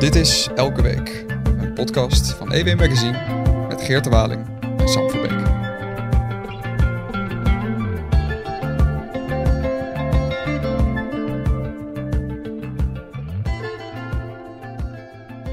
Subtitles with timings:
[0.00, 3.18] Dit is Elke Week, een podcast van EW Magazine
[3.68, 4.46] met Geert de Waling
[4.78, 5.30] en Sam Verbeek.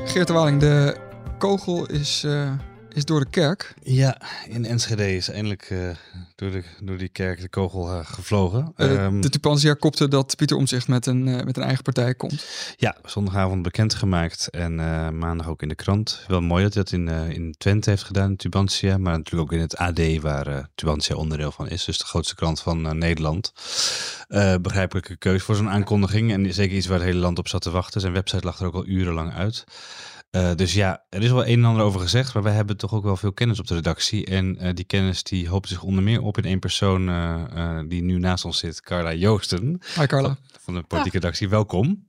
[0.06, 0.98] Geert de Waling, de
[1.38, 2.52] kogel is, uh,
[2.94, 3.74] is door de kerk.
[3.82, 5.90] Ja, in Enschede is eindelijk uh,
[6.38, 8.74] door, de, door die kerk de kogel uh, gevlogen.
[8.78, 12.46] Uh, um, de Tupantia kopte dat Pieter Omzicht met een, met een eigen partij komt.
[12.76, 14.76] Ja, zondagavond bekendgemaakt en
[15.18, 16.24] maandag ook in de krant.
[16.28, 18.98] Wel mooi dat hij dat in, in Twente heeft gedaan, Tubantia.
[18.98, 21.86] Maar natuurlijk ook in het AD, waar Tubantia onderdeel van is.
[21.86, 23.54] Dus de grootste krant van Nederland.
[24.62, 26.32] begrijpelijke keus voor zo'n aankondiging.
[26.32, 28.02] En zeker iets waar het hele land op zat te wachten.
[28.02, 29.66] Zijn website lag er ook al urenlang uit.
[30.32, 32.94] Uh, dus ja, er is wel een en ander over gezegd, maar wij hebben toch
[32.94, 34.26] ook wel veel kennis op de redactie.
[34.26, 38.02] En uh, die kennis die hoopt zich onder meer op in één persoon uh, die
[38.02, 39.82] nu naast ons zit, Carla Joosten.
[39.96, 40.28] Hi Carla.
[40.28, 42.06] Van, van de politieke redactie, welkom.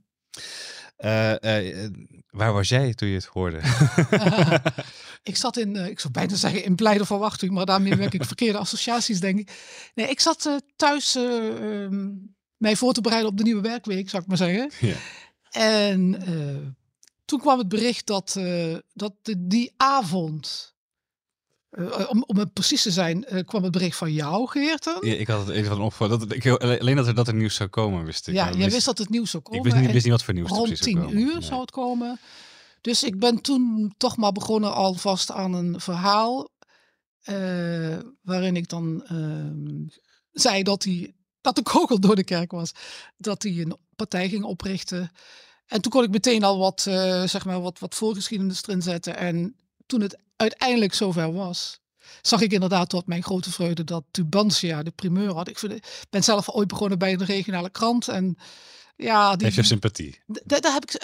[2.30, 3.60] waar was jij toen je het hoorde?
[5.22, 8.58] ik zat in, ik zou bijna zeggen in blijde verwachting, maar daarmee werk ik verkeerde
[8.58, 9.50] associaties denk ik.
[9.94, 14.28] Nee, ik zat thuis um, mij voor te bereiden op de nieuwe werkweek, zou ik
[14.28, 14.70] maar zeggen.
[14.80, 14.96] Ja.
[15.50, 16.22] En
[17.28, 20.74] toen kwam het bericht dat, uh, dat die avond,
[21.70, 25.06] uh, om, om het precies te zijn, uh, kwam het bericht van jou, Geerten.
[25.06, 26.18] Ja, ik had het even van opgevallen.
[26.18, 28.34] Dat, ik, alleen dat er, dat er nieuws zou komen, wist ik.
[28.34, 29.58] Ja, jij wist dat het nieuws zou komen.
[29.58, 31.42] Ik wist niet, wist niet wat voor nieuws Rond tien uur nee.
[31.42, 32.20] zou het komen.
[32.80, 36.48] Dus ik ben toen toch maar begonnen alvast aan een verhaal.
[38.22, 39.86] waarin ik dan ehm,
[40.32, 42.72] zei dat, hij, dat de kogel door de kerk was.
[43.16, 45.10] Dat hij een partij ging oprichten.
[45.68, 49.16] En toen kon ik meteen al wat, uh, zeg maar, wat, wat voorgeschiedenis erin zetten.
[49.16, 51.80] En toen het uiteindelijk zover was,
[52.22, 55.48] zag ik inderdaad tot mijn grote vreugde dat Tubantia de primeur had.
[55.48, 55.80] Ik vind,
[56.10, 58.08] ben zelf ooit begonnen bij een regionale krant.
[58.08, 58.38] En
[58.96, 60.18] ja, die, Heeft je sympathie?
[60.26, 61.00] Daar heb, ik,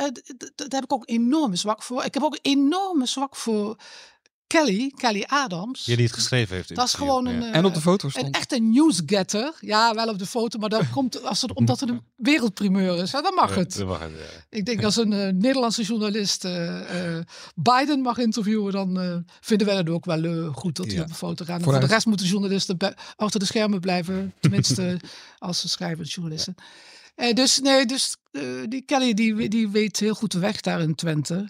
[0.57, 2.05] daar heb ik ook enorme zwak voor.
[2.05, 3.77] Ik heb ook enorme zwak voor
[4.47, 5.85] Kelly, Kelly Adams.
[5.85, 6.75] Ja, die het geschreven heeft.
[6.75, 7.41] Dat is gewoon een.
[7.41, 7.53] Ja.
[7.53, 8.27] en op de foto stond.
[8.27, 9.53] Een echte newsgetter.
[9.61, 13.11] Ja, wel op de foto, maar dat komt als het, omdat het een wereldprimeur is.
[13.11, 13.75] Ja, dan mag het.
[13.75, 14.59] Ja, mag het ja.
[14.59, 17.19] Ik denk als een uh, Nederlandse journalist uh, uh,
[17.55, 21.45] Biden mag interviewen, dan vinden wij het ook wel goed dat hij op de foto
[21.45, 21.63] gaat.
[21.63, 22.77] Voor de rest moeten journalisten
[23.17, 24.35] achter de schermen blijven.
[24.41, 25.01] Tenminste,
[25.39, 26.55] als ze schrijven, journalisten.
[27.35, 28.17] dus nee, dus
[28.69, 31.49] die Kelly die, die weet heel goed de weg daar in Twente.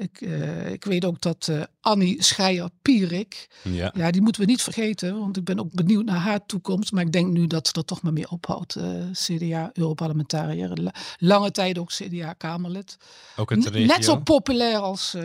[0.00, 3.92] Ik, uh, ik weet ook dat uh, Annie Schreier-Pierik, ja.
[3.96, 6.92] ja, die moeten we niet vergeten, want ik ben ook benieuwd naar haar toekomst.
[6.92, 8.76] Maar ik denk nu dat ze er toch maar mee ophoudt.
[8.76, 12.96] Uh, CDA-Europarlementariër, lange tijd ook CDA-Kamerlid.
[13.36, 13.86] Ook in de regio?
[13.86, 15.16] Net zo populair als,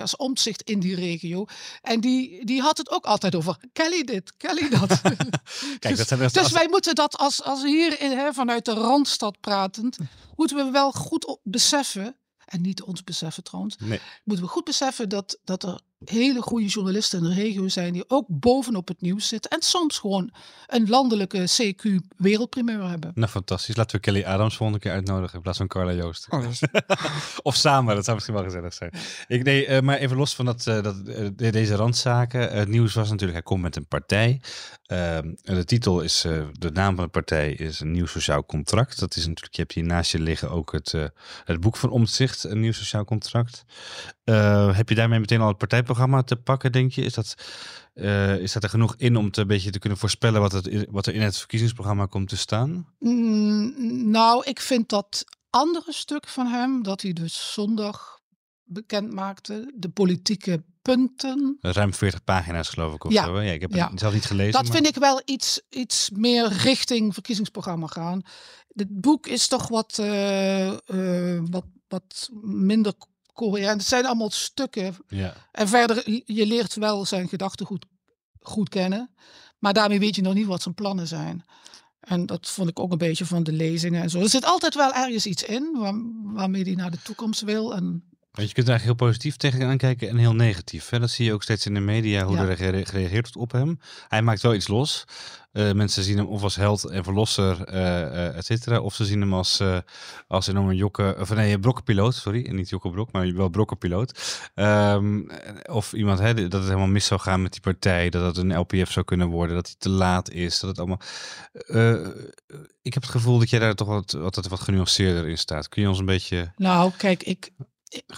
[0.00, 1.46] als omzicht in die regio.
[1.82, 4.88] En die, die had het ook altijd over Kelly dit, Kelly dat.
[5.78, 9.40] Kijk, dus, dat dus wij moeten dat als, als hier in, hè, vanuit de Randstad
[9.40, 9.98] pratend,
[10.36, 12.16] moeten we wel goed beseffen
[12.48, 14.00] en niet ons beseffen trouwens, nee.
[14.24, 18.04] moeten we goed beseffen dat, dat er hele goede journalisten in de regio zijn die
[18.06, 20.30] ook bovenop het nieuws zitten en soms gewoon
[20.66, 23.12] een landelijke CQ wereldprimeur hebben.
[23.14, 23.76] Nou, fantastisch.
[23.76, 26.26] Laten we Kelly Adams volgende keer uitnodigen in plaats van Carla Joost.
[26.30, 26.44] Oh,
[27.42, 28.92] of samen, dat zou misschien wel gezellig zijn.
[29.26, 32.50] Ik, nee, uh, maar even los van dat, uh, dat, uh, deze randzaken.
[32.50, 34.40] het nieuws was natuurlijk, hij komt met een partij.
[34.88, 36.20] Ehm, de titel is,
[36.52, 38.98] de naam van de partij is een nieuw sociaal contract.
[38.98, 40.94] Dat is natuurlijk, je hebt hier naast je liggen ook het,
[41.44, 43.64] het boek van Omtzigt, een nieuw sociaal contract.
[44.74, 47.02] heb je daarmee meteen al het partijprogramma te pakken, denk je?
[47.02, 47.34] Is dat,
[48.40, 51.06] is dat er genoeg in om te, een beetje te kunnen voorspellen wat, het, wat
[51.06, 52.86] er in het verkiezingsprogramma komt te staan?
[52.98, 58.20] Mm, nou, ik vind dat andere stuk van hem, dat hij dus zondag
[58.64, 61.56] bekend maakte, de politieke punten.
[61.60, 63.24] Ruim 40 pagina's geloof ik of ja.
[63.24, 63.40] zo.
[63.40, 63.90] Ja, ik heb het ja.
[63.94, 64.52] zelf niet gelezen.
[64.52, 64.72] Dat maar...
[64.72, 68.22] vind ik wel iets, iets meer richting verkiezingsprogramma gaan.
[68.74, 72.92] Het boek is toch wat, uh, uh, wat, wat minder
[73.32, 73.80] coherent.
[73.80, 74.96] Het zijn allemaal stukken.
[75.08, 75.34] Ja.
[75.52, 77.86] En verder, je leert wel zijn gedachtegoed
[78.40, 79.10] goed kennen.
[79.58, 81.44] Maar daarmee weet je nog niet wat zijn plannen zijn.
[82.00, 84.20] En dat vond ik ook een beetje van de lezingen en zo.
[84.20, 87.74] Er zit altijd wel ergens iets in waar, waarmee hij naar de toekomst wil.
[87.74, 90.88] En Want je kunt er eigenlijk heel positief tegenaan kijken en heel negatief.
[90.88, 90.98] Hè?
[90.98, 92.46] Dat zie je ook steeds in de media, hoe ja.
[92.46, 93.80] er gereageerd wordt op hem.
[94.08, 95.04] Hij maakt wel iets los.
[95.52, 98.80] Uh, mensen zien hem of als held en verlosser, uh, uh, et cetera.
[98.80, 99.62] Of ze zien hem als,
[100.26, 102.50] als enorme jokke, of nee, brokkenpiloot, sorry.
[102.50, 104.40] Niet jokkenbrok, maar wel brokkenpiloot.
[104.54, 105.30] Um,
[105.70, 108.10] of iemand, hè, dat het helemaal mis zou gaan met die partij.
[108.10, 109.56] Dat het een LPF zou kunnen worden.
[109.56, 110.60] Dat hij te laat is.
[110.60, 111.00] Dat het allemaal...
[112.82, 115.68] ik heb het gevoel dat jij daar toch wat, wat, wat genuanceerder in staat.
[115.68, 116.52] Kun je ons een beetje...
[116.56, 117.50] Nou, kijk, ik...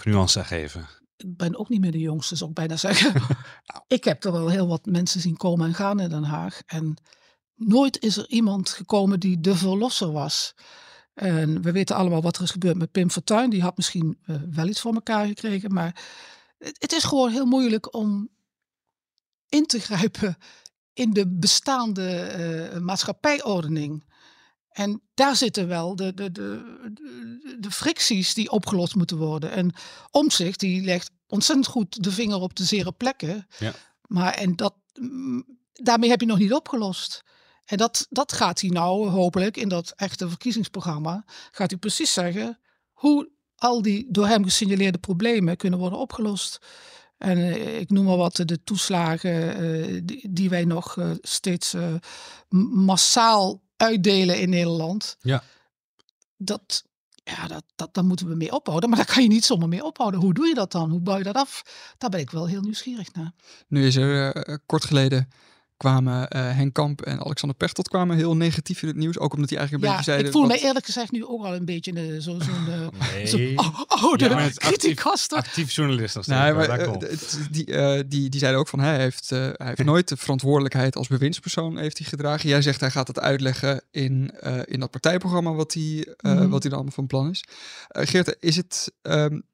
[0.03, 0.87] Nuance geven
[1.23, 3.13] ik ben ook niet meer de jongste, zou ik bijna zeggen.
[3.67, 3.83] nou.
[3.87, 6.61] Ik heb er wel heel wat mensen zien komen en gaan in Den Haag.
[6.65, 6.97] En
[7.55, 10.55] nooit is er iemand gekomen die de verlosser was.
[11.13, 13.49] En we weten allemaal wat er is gebeurd met Pim Fortuyn.
[13.49, 14.19] Die had misschien
[14.51, 15.73] wel iets voor elkaar gekregen.
[15.73, 16.03] Maar
[16.57, 18.29] het is gewoon heel moeilijk om
[19.49, 20.37] in te grijpen
[20.93, 24.03] in de bestaande maatschappijordening.
[24.71, 29.51] En daar zitten wel de, de, de, de, fricties die opgelost moeten worden.
[29.51, 29.73] En
[30.11, 33.47] Omzicht die legt ontzettend goed de vinger op de zere plekken.
[33.59, 33.73] Ja.
[34.07, 37.23] Maar en dat, mm, daarmee heb je nog niet opgelost.
[37.65, 41.23] En dat, dat gaat hij nou hopelijk in dat echte verkiezingsprogramma.
[41.51, 42.59] Gaat hij precies zeggen
[42.91, 46.59] hoe al die door hem gesignaleerde problemen kunnen worden opgelost.
[47.17, 51.75] En eh, ik noem maar wat, de toeslagen uh, die, die, wij nog uh, steeds
[52.49, 55.17] massaal uitdelen in Nederland.
[55.19, 55.43] Ja.
[56.37, 56.83] Dat,
[57.23, 58.89] ja, dat, dat, dan moeten we mee ophouden.
[58.89, 60.19] Maar daar kan je niet zomaar mee ophouden.
[60.19, 60.89] Hoe doe je dat dan?
[60.89, 61.63] Hoe bouw je dat af?
[61.97, 63.31] Daar ben ik wel heel nieuwsgierig naar.
[63.67, 65.29] Nu is er uh, kort geleden
[65.81, 69.19] kwamen uh, Henk Kamp en Alexander Pechtold kwamen heel negatief in het nieuws.
[69.19, 70.33] Ook omdat hij eigenlijk een ja, beetje zeiden...
[70.33, 72.51] ik voel me eerlijk gezegd nu ook al een beetje uh, zo'n zo
[73.13, 73.27] nee.
[73.27, 73.37] zo
[73.87, 76.15] oude ja, actief, actief journalist.
[76.15, 76.93] Als nee, maar, uh,
[77.51, 77.65] die,
[78.07, 81.97] die, die zeiden ook van hij heeft, hij heeft nooit de verantwoordelijkheid als bewindspersoon heeft
[81.97, 82.49] hij gedragen.
[82.49, 84.33] Jij zegt hij gaat het uitleggen in,
[84.65, 86.49] in dat partijprogramma wat hij, mm -hmm.
[86.49, 87.43] wat hij dan allemaal van plan is.
[87.87, 88.93] Geert, is het...
[89.01, 89.50] Um, is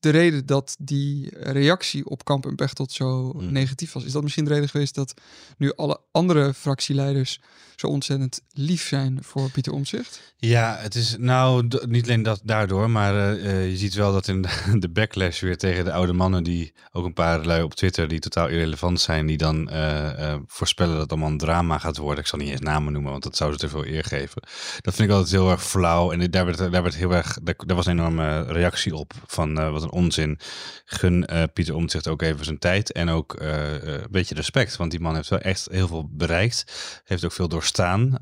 [0.00, 3.52] de reden dat die reactie op Kamp en Pechtold zo mm.
[3.52, 4.04] negatief was?
[4.04, 5.14] Is dat misschien de reden geweest dat
[5.56, 7.40] nu alle andere fractieleiders
[7.80, 10.34] zo ontzettend lief zijn voor Pieter Omtzigt?
[10.36, 14.46] Ja, het is nou niet alleen dat daardoor, maar uh, je ziet wel dat in
[14.78, 18.18] de backlash weer tegen de oude mannen, die ook een paar lui op Twitter die
[18.18, 22.22] totaal irrelevant zijn, die dan uh, uh, voorspellen dat het allemaal een drama gaat worden.
[22.22, 24.42] Ik zal niet eens namen noemen, want dat zou ze te veel eer geven.
[24.80, 27.54] Dat vind ik altijd heel erg flauw en daar werd, daar werd heel erg, daar,
[27.66, 30.38] daar was een enorme reactie op van wat een onzin.
[30.84, 35.14] Gun Pieter Omtzigt ook even zijn tijd en ook een beetje respect, want die man
[35.14, 36.64] heeft wel echt heel veel bereikt,
[37.04, 38.18] heeft ook veel doorstaan,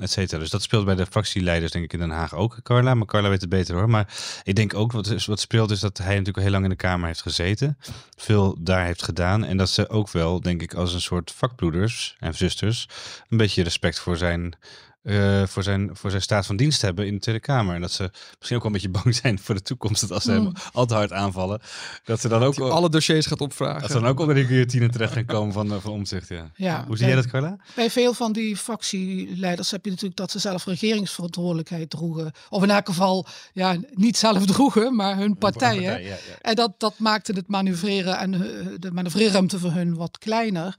[0.00, 0.38] et cetera.
[0.38, 2.94] Dus dat speelt bij de fractie leiders denk ik in Den Haag ook, Carla.
[2.94, 3.90] Maar Carla weet het beter hoor.
[3.90, 6.76] Maar ik denk ook wat, wat speelt is dat hij natuurlijk heel lang in de
[6.76, 7.78] Kamer heeft gezeten.
[8.16, 9.44] Veel daar heeft gedaan.
[9.44, 12.88] En dat ze ook wel, denk ik, als een soort vakbroeders en zusters...
[13.28, 14.54] een beetje respect voor zijn
[15.02, 17.74] uh, voor, zijn, voor zijn staat van dienst hebben in de Tweede Kamer.
[17.74, 20.00] En dat ze misschien ook wel een beetje bang zijn voor de toekomst.
[20.00, 20.52] Dat als ze hem mm.
[20.72, 21.60] al te hard aanvallen,
[22.04, 22.58] dat ze dan ook...
[22.58, 23.80] alle dossiers gaat opvragen.
[23.80, 26.28] Dat ze dan ook onder de guillotine terecht gaan komen van, uh, van omzicht.
[26.28, 26.50] Ja.
[26.54, 26.84] ja.
[26.86, 27.56] Hoe zie jij dat, Carla?
[27.74, 32.32] Bij veel van die fractieleiders heb je natuurlijk dat ze zelf regeringsverantwoordelijkheid droegen.
[32.48, 35.82] Of in elk geval, ja, niet zelf droegen, maar hun partijen.
[35.82, 38.40] Partij, ja, en dat, dat maakte het manoeuvreren en uh,
[38.78, 40.74] de manoeuvreerruimte voor hun wat kleiner.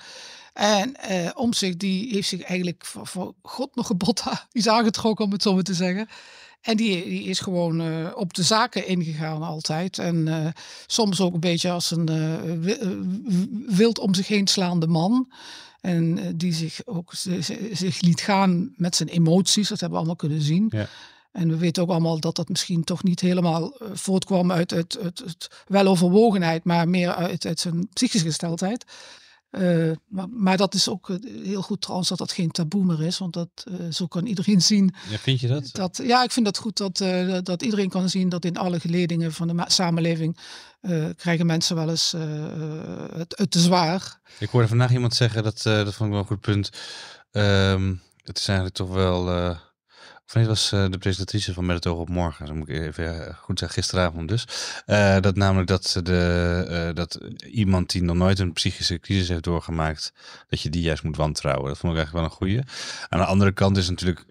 [0.54, 5.26] En uh, om zich, die heeft zich eigenlijk voor, voor God nog gebod is aangetrokken,
[5.26, 6.08] om het zo maar te zeggen.
[6.62, 9.98] En die, die is gewoon uh, op de zaken ingegaan altijd.
[9.98, 10.48] En uh,
[10.88, 12.10] soms ook een beetje als een
[13.68, 15.32] wild om zich heen slaande man.
[15.82, 17.14] En die zich ook
[17.72, 19.68] zich liet gaan met zijn emoties.
[19.70, 20.68] Dat hebben we allemaal kunnen zien.
[20.70, 20.88] Ja.
[21.32, 26.64] En we weten ook allemaal dat dat misschien toch niet helemaal voortkwam uit, uit weloverwogenheid,
[26.64, 28.86] maar meer uit, uit zijn psychische gesteldheid.
[29.52, 33.02] Uh, maar, maar, dat is ook eh, heel goed trouwens dat dat geen taboe meer
[33.02, 34.94] is, want dat, uh, zo kan iedereen zien.
[35.10, 35.70] Ja, vind je dat?
[35.72, 38.80] dat ja, ik vind dat goed dat, uh, dat iedereen kan zien dat in alle
[38.80, 40.38] geledingen van de samenleving
[41.16, 42.12] krijgen mensen wel eens
[43.16, 44.20] het, het te zwaar.
[44.40, 46.70] Ik hoorde vandaag iemand zeggen, dat, dat vond ik wel een goed punt.
[47.32, 49.56] Um, het is eigenlijk toch wel
[50.32, 52.46] Van was uh, de presentatrice van Met het oog op morgen.
[52.46, 54.46] Dat moet ik even goed zeggen, gisteravond dus.
[54.88, 57.20] Uh, dat namelijk dat, de, dat
[57.52, 60.14] iemand die nog nooit een psychische crisis heeft doorgemaakt,
[60.48, 61.68] dat je die juist moet wantrouwen.
[61.68, 62.72] Dat vond ik eigenlijk wel een goede.
[63.10, 64.26] Aan de andere kant is natuurlijk,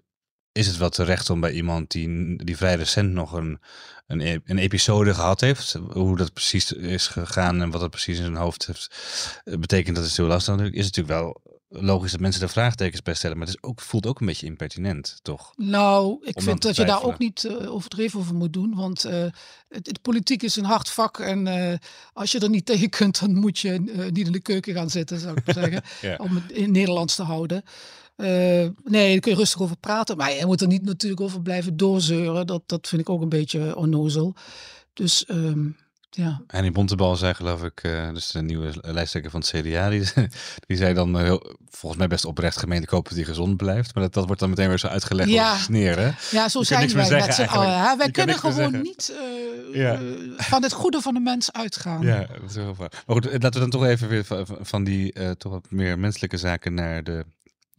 [0.51, 3.59] is het wel terecht om bij iemand die, die vrij recent nog een,
[4.07, 8.17] een, e-, een episode gehad heeft, hoe dat precies is gegaan en wat dat precies
[8.17, 8.95] in zijn hoofd heeft
[9.43, 13.01] betekent, dat is heel lastig natuurlijk, is het natuurlijk wel logisch dat mensen er vraagtekens
[13.01, 15.53] bij stellen, maar het is ook, voelt ook een beetje impertinent, toch?
[15.55, 19.25] Nou, ik vind dat je daar ook niet uh, overdreven over moet doen, want uh,
[19.69, 21.73] het, politiek is een hard vak en uh,
[22.13, 23.79] als je er niet tegen kunt, dan moet je
[24.11, 26.15] niet in de keuken gaan zitten, zou ik zeggen, ja.
[26.15, 27.63] om het in Nederlands te houden.
[28.15, 31.77] nee, daar kun je rustig over praten, maar je moet er niet natuurlijk over blijven
[31.77, 32.47] doorzeuren.
[32.47, 34.35] Dat, dat vind ik ook een beetje onnozel.
[34.93, 35.75] Dus um,
[36.15, 36.41] ja.
[36.47, 40.03] En in Bontebal zei geloof ik, uh, dus de nieuwe lijsttrekker van het CDA, die,
[40.67, 43.93] die zei dan uh, heel, volgens mij best oprecht gemeente kopen die gezond blijft.
[43.93, 45.51] Maar dat, dat wordt dan meteen weer zo uitgelegd ja.
[45.51, 46.11] als sneer, hè?
[46.31, 47.97] Ja, zo zijn wij met z'n allen.
[47.97, 49.13] Wij kunnen gewoon niet
[49.71, 49.99] uh, ja.
[50.37, 52.01] van het goede van de mens uitgaan.
[52.01, 52.91] Ja, dat is heel waar.
[53.05, 56.37] Maar goed, laten we dan toch even weer van, van die toch wat meer menselijke
[56.37, 57.25] zaken naar de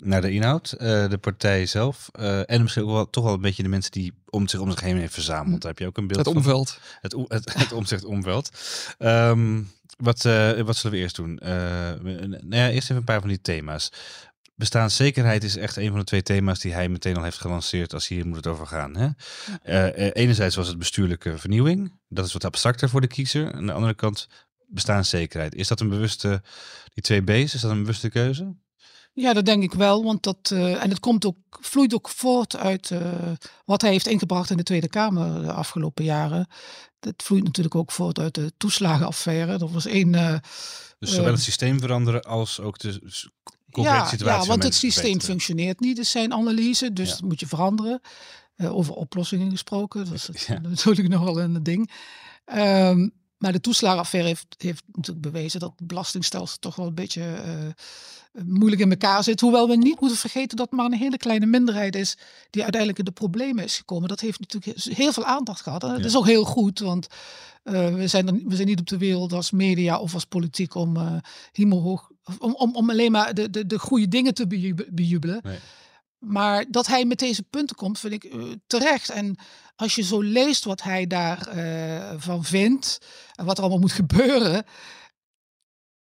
[0.04, 3.40] naar de inhoud, uh, de partij zelf uh, en misschien ook wel toch wel een
[3.40, 5.60] beetje de mensen die om zich om zich heen heeft verzameld.
[5.60, 6.78] Daar heb je ook een beeld het omveld.
[7.00, 8.50] Het, het, het omzicht omveld.
[8.98, 11.38] Um, wat, uh, wat zullen we eerst doen?
[11.42, 13.92] nou ja, eerst even een paar van die thema's.
[14.54, 18.08] bestaanszekerheid is echt een van de twee thema's die hij meteen al heeft gelanceerd als
[18.08, 18.96] hier moet het over gaan.
[18.96, 19.08] Hè?
[20.12, 21.92] Enerzijds was het bestuurlijke vernieuwing.
[22.08, 23.52] Dat is wat abstracter voor de kiezer.
[23.52, 24.28] Aan de andere kant
[24.66, 25.54] bestaanszekerheid.
[25.54, 26.42] Is dat een bewuste,
[26.94, 28.54] die twee B's, is dat een bewuste keuze?
[29.14, 30.04] Ja, dat denk ik wel.
[30.04, 33.00] Want dat, uh, en het komt ook, vloeit ook voort uit uh,
[33.64, 36.46] wat hij heeft ingebracht in de Tweede Kamer de afgelopen jaren.
[37.00, 39.58] Dat vloeit natuurlijk ook voort uit de toeslagenaffaire.
[39.58, 40.12] Dat was één.
[40.12, 40.36] Uh,
[40.98, 43.00] dus zowel het systeem veranderen als ook de
[43.70, 44.42] concrete ja, situatie.
[44.42, 46.92] Ja, want het systeem functioneert niet, is zijn analyse.
[46.92, 48.00] Dus dat moet je veranderen.
[48.56, 50.04] over oplossingen gesproken.
[50.04, 50.58] Dat is ja.
[50.68, 51.90] natuurlijk nogal een ding.
[52.54, 53.12] Um,
[53.42, 58.44] maar de toeslagenaffaire heeft, heeft natuurlijk bewezen dat het belastingstelsel toch wel een beetje uh,
[58.44, 59.40] moeilijk in elkaar zit.
[59.40, 62.16] Hoewel we niet moeten vergeten dat maar een hele kleine minderheid is
[62.50, 64.08] die uiteindelijk in de problemen is gekomen.
[64.08, 65.84] Dat heeft natuurlijk heel veel aandacht gehad.
[65.84, 67.06] En dat is ook heel goed, want
[67.64, 70.74] uh, we, zijn er, we zijn niet op de wereld als media of als politiek
[70.74, 71.14] om uh,
[71.52, 74.46] hemelhoog, om, om, om alleen maar de, de, de goede dingen te
[74.90, 75.40] bejubelen.
[75.42, 75.58] Nee.
[76.24, 79.10] Maar dat hij met deze punten komt, vind ik uh, terecht.
[79.10, 79.38] En
[79.76, 82.98] als je zo leest wat hij daarvan uh, van vindt
[83.34, 84.64] en wat er allemaal moet gebeuren,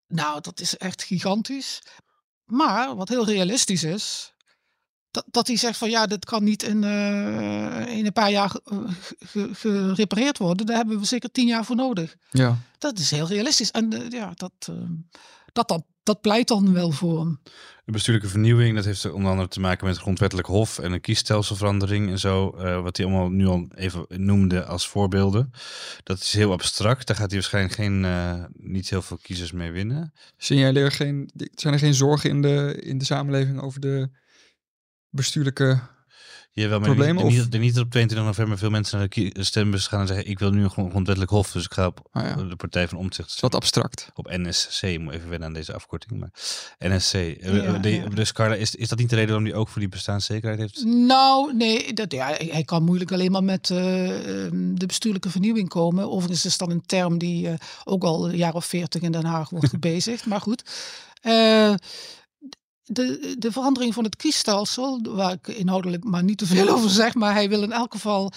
[0.06, 1.82] nou, dat is echt gigantisch.
[2.44, 4.34] Maar wat heel realistisch is,
[5.10, 8.56] dat, dat hij zegt van ja, dit kan niet in, uh, in een paar jaar
[9.52, 10.66] gerepareerd worden.
[10.66, 12.16] Daar hebben we zeker tien jaar voor nodig.
[12.30, 12.56] Ja.
[12.78, 13.70] Dat is heel realistisch.
[13.70, 14.52] En ja, dat,
[15.52, 17.40] dat, dat, dat pleit dan wel voor hem.
[17.84, 21.00] De bestuurlijke vernieuwing, dat heeft onder andere te maken met het grondwettelijk hof en een
[21.00, 22.54] kiesstelselverandering en zo.
[22.58, 25.50] Uh, wat hij allemaal nu al even noemde als voorbeelden.
[26.02, 27.06] Dat is heel abstract.
[27.06, 30.12] Daar gaat hij waarschijnlijk geen, uh, niet heel veel kiezers mee winnen.
[30.36, 34.10] Signaleer geen, zijn er geen zorgen in de, in de samenleving over de
[35.08, 35.80] bestuurlijke
[36.52, 37.16] Jawel, maar probleem?
[37.16, 40.38] Niet, niet, niet op 22 november veel mensen naar de stembus gaan en zeggen: Ik
[40.38, 42.34] wil nu een grondwettelijk hof, dus ik ga op ah, ja.
[42.34, 43.40] de Partij van Omtzigt.
[43.40, 44.10] Wat abstract.
[44.14, 46.20] Op NSC, moet even wennen aan deze afkorting.
[46.20, 46.30] Maar
[46.78, 47.12] NSC.
[47.12, 48.08] Ja, de, ja.
[48.08, 50.84] Dus Carla, is, is dat niet de reden waarom hij ook voor die bestaanszekerheid heeft?
[50.84, 53.78] Nou, nee, dat, ja, hij kan moeilijk alleen maar met uh,
[54.52, 56.10] de bestuurlijke vernieuwing komen.
[56.10, 57.54] Overigens is dat een term die uh,
[57.84, 60.26] ook al een jaar of veertig in Den Haag wordt gebezigd.
[60.26, 60.62] maar goed.
[61.22, 61.74] Uh,
[62.92, 67.14] de, de verandering van het kiesstelsel, waar ik inhoudelijk maar niet te veel over zeg,
[67.14, 68.32] maar hij wil in elk geval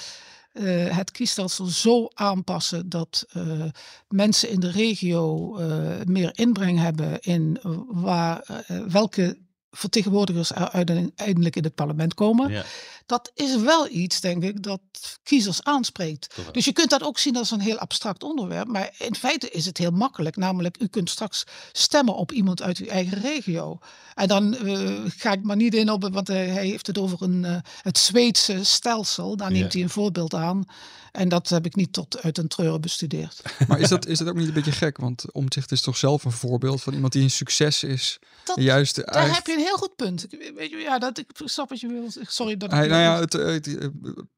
[0.53, 3.63] uh, het kiesstelsel zo aanpassen dat uh,
[4.07, 9.37] mensen in de regio uh, meer inbreng hebben in waar, welke
[9.75, 12.51] vertegenwoordigers er uiteindelijk in het parlement komen.
[12.51, 12.63] Ja.
[13.05, 14.79] Dat is wel iets, denk ik, dat
[15.23, 16.35] kiezers aanspreekt.
[16.51, 18.67] Dus je kunt dat ook zien als een heel abstract onderwerp.
[18.67, 20.35] Maar in feite is het heel makkelijk.
[20.35, 23.79] Namelijk, u kunt straks stemmen op iemand uit uw eigen regio.
[24.13, 27.43] En dan uh, ga ik maar niet in op, want hij heeft het over een,
[27.43, 29.37] uh, het Zweedse stelsel.
[29.37, 29.77] Daar neemt ja.
[29.77, 30.65] hij een voorbeeld aan.
[31.13, 33.41] En dat heb ik niet tot uit een treuren bestudeerd.
[33.67, 34.97] Maar is dat, is dat ook niet een beetje gek?
[34.97, 38.19] Want Omtzigt is toch zelf een voorbeeld van iemand die een succes is.
[38.43, 40.27] Dat, juist, daar heb je een heel goed punt.
[40.55, 42.11] Weet je, ja, dat, ik snap wat je wil.
[42.27, 43.91] Sorry dat hij, nou ja, het, het, het,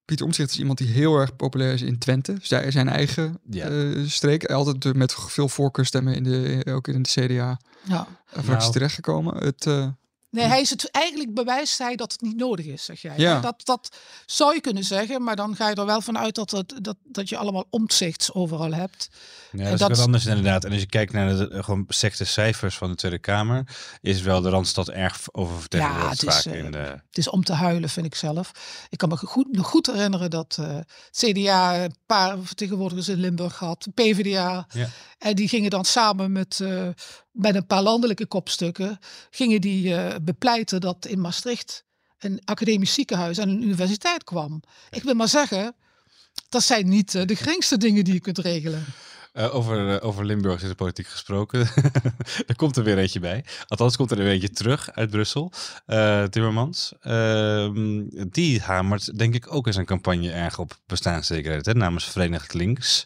[0.05, 2.35] Pieter Omtzigt is iemand die heel erg populair is in Twente.
[2.41, 3.69] Zij, zijn eigen ja.
[3.69, 4.45] uh, streek.
[4.45, 7.59] Altijd met veel voorkeurstemmen in de, ook in de CDA.
[7.83, 8.07] Ja.
[8.25, 8.71] Fractie nou.
[8.71, 9.37] terechtgekomen.
[9.37, 9.87] Het, uh,
[10.35, 13.13] Nee, hij is het eigenlijk bewijst hij dat het niet nodig is, zeg jij.
[13.17, 13.39] Ja.
[13.39, 16.73] Dat, dat zou je kunnen zeggen, maar dan ga je er wel vanuit dat, het,
[16.81, 19.09] dat, dat je allemaal omzichts overal hebt.
[19.51, 20.63] Ja, dat, dat is wat anders inderdaad.
[20.63, 23.63] En als je kijkt naar de, gewoon secte cijfers van de Tweede Kamer,
[24.01, 26.77] is wel de Randstad erg oververtegenwoordigd ja, het is, in de...
[26.77, 28.51] Het is om te huilen, vind ik zelf.
[28.89, 30.77] Ik kan me goed, nog goed herinneren dat uh,
[31.11, 34.67] CDA een paar vertegenwoordigers in Limburg had, PvdA.
[34.69, 34.87] Ja.
[35.17, 36.87] En die gingen dan samen met, uh,
[37.35, 38.99] met een paar landelijke kopstukken,
[39.29, 41.83] gingen die uh, bepleiten dat in Maastricht
[42.19, 44.61] een academisch ziekenhuis en een universiteit kwam.
[44.89, 45.75] Ik wil maar zeggen,
[46.49, 48.85] dat zijn niet uh, de geringste dingen die je kunt regelen.
[49.33, 51.59] Uh, over, over Limburg is de politiek gesproken.
[52.47, 53.45] er komt er weer eentje bij.
[53.67, 55.51] Althans, komt er een eentje terug uit Brussel.
[56.29, 56.93] Timmermans.
[57.01, 61.73] Ehm, die hamert denk ik ook in zijn campagne erg op bestaanszekerheid.
[61.73, 63.05] Namens Verenigd Links.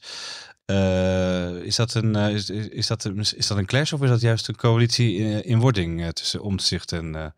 [1.63, 4.55] Is, dat een, is, is, dat, is dat een clash of is dat juist een
[4.55, 7.33] coalitie in, in wording tussen Omtzigt en,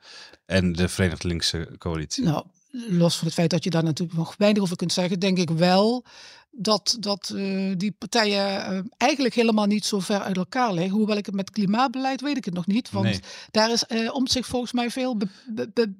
[0.45, 2.23] en de Verenigd Linkse coalitie?
[2.23, 5.37] Nou, los van het feit dat je daar natuurlijk nog weinig over kunt zeggen, denk
[5.37, 6.05] ik wel
[6.51, 7.33] dat, dat
[7.77, 10.97] die partijen eigenlijk helemaal niet zo ver uit elkaar liggen.
[10.97, 12.91] Hoewel ik het met klimaatbeleid weet ik het nog niet.
[12.91, 13.19] Want nee.
[13.51, 15.93] daar is om zich volgens mij veel be, be, be,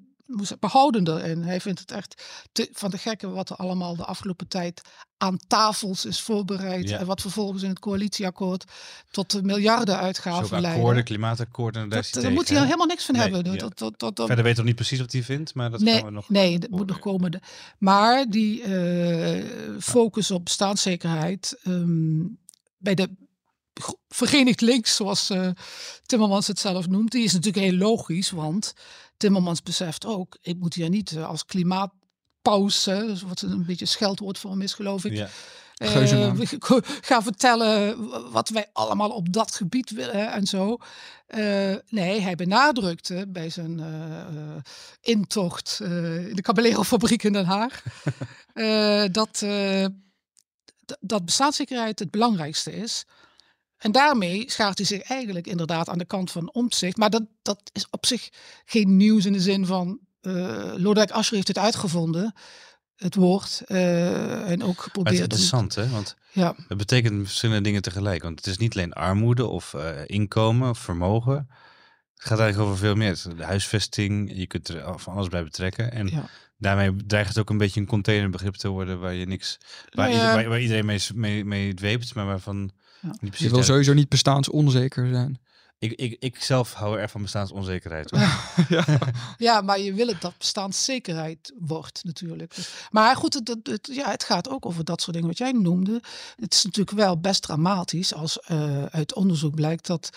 [0.60, 4.48] behoudender en Hij vindt het echt te, van de gekke wat er allemaal de afgelopen
[4.48, 4.82] tijd
[5.18, 6.90] aan tafels is voorbereid.
[6.90, 6.98] Ja.
[6.98, 8.72] En wat vervolgens in het coalitieakkoord
[9.10, 10.72] tot de miljarden uitgaven leiden.
[10.72, 13.52] akkoorden, klimaatakkoorden, daar, dat, daar moet hij helemaal niks van nee, hebben.
[13.52, 13.58] Ja.
[13.58, 15.96] Dat, dat, dat, dat, Verder weet nog niet precies wat hij vindt, maar dat nee,
[15.96, 16.30] gaan we nog...
[16.30, 17.42] Nee, dat moet nog komen.
[17.78, 19.44] Maar die uh,
[19.80, 22.40] focus op bestaanszekerheid um,
[22.78, 23.10] bij de
[24.08, 25.50] Verenigd Links, zoals uh,
[26.06, 28.74] Timmermans het zelf noemt, die is natuurlijk heel logisch, want
[29.22, 34.62] Timmermans beseft ook, ik moet hier niet als klimaatpauze, wat een beetje scheldwoord voor hem
[34.62, 35.14] is, geloof ik.
[35.14, 35.30] Ja.
[35.82, 36.40] Uh,
[37.02, 37.98] ga vertellen
[38.32, 40.78] wat wij allemaal op dat gebied willen en zo.
[41.28, 44.56] Uh, nee, hij benadrukte bij zijn uh,
[45.02, 47.84] intocht in de Caballero-fabriek in Den Haag
[49.12, 49.46] dat,
[51.00, 53.06] dat bestaanszekerheid het belangrijkste is.
[53.82, 56.98] En daarmee schaart hij zich eigenlijk inderdaad aan de kant van omzicht.
[56.98, 58.30] Maar dat, dat is op zich
[58.66, 62.34] geen nieuws in de zin van uh, Lodewijk Asscher heeft het uitgevonden
[63.02, 63.62] het woord.
[63.68, 65.20] Uh, en ook geprobeerd.
[65.20, 65.90] het is interessant, hè?
[65.90, 66.56] Want ja.
[66.68, 68.24] het betekent verschillende dingen tegelijk.
[68.24, 71.50] Want het is niet alleen armoede of uh, inkomen of vermogen.
[72.16, 73.22] Het gaat eigenlijk over veel meer.
[73.38, 75.92] De huisvesting, je kunt er van alles bij betrekken.
[75.92, 76.30] En ja.
[76.58, 79.58] daarmee dreigt het ook een beetje een containerbegrip te worden waar je niks,
[79.90, 80.48] waar, nou ja.
[80.48, 82.72] waar, iedereen mee, mee, mee dweept, maar waarvan.
[83.02, 83.16] Ja.
[83.32, 85.40] Je wil sowieso niet bestaansonzeker zijn.
[85.82, 88.10] Ik, ik, ik zelf hou er van bestaansonzekerheid.
[88.70, 88.86] ja.
[89.38, 92.56] ja, maar je wil het dat bestaanszekerheid wordt natuurlijk.
[92.90, 96.02] Maar goed, het, het, ja, het gaat ook over dat soort dingen wat jij noemde.
[96.36, 100.10] Het is natuurlijk wel best dramatisch als uh, uit onderzoek blijkt dat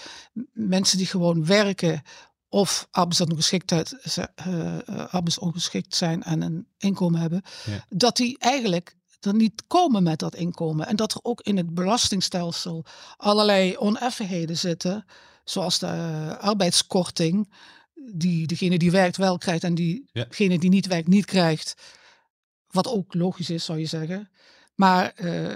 [0.53, 2.03] mensen die gewoon werken
[2.49, 4.79] of arbeidsongeschiktheid, uh,
[5.11, 7.43] arbeidsongeschikt zijn en een inkomen hebben,
[7.89, 10.87] dat die eigenlijk er niet komen met dat inkomen.
[10.87, 12.85] En dat er ook in het belastingstelsel
[13.17, 15.05] allerlei oneffenheden zitten
[15.45, 17.53] zoals de uh, arbeidskorting,
[17.95, 21.75] die degene die werkt wel krijgt en die, degene die niet werkt niet krijgt.
[22.67, 24.31] Wat ook logisch is, zou je zeggen.
[24.75, 25.53] Maar uh,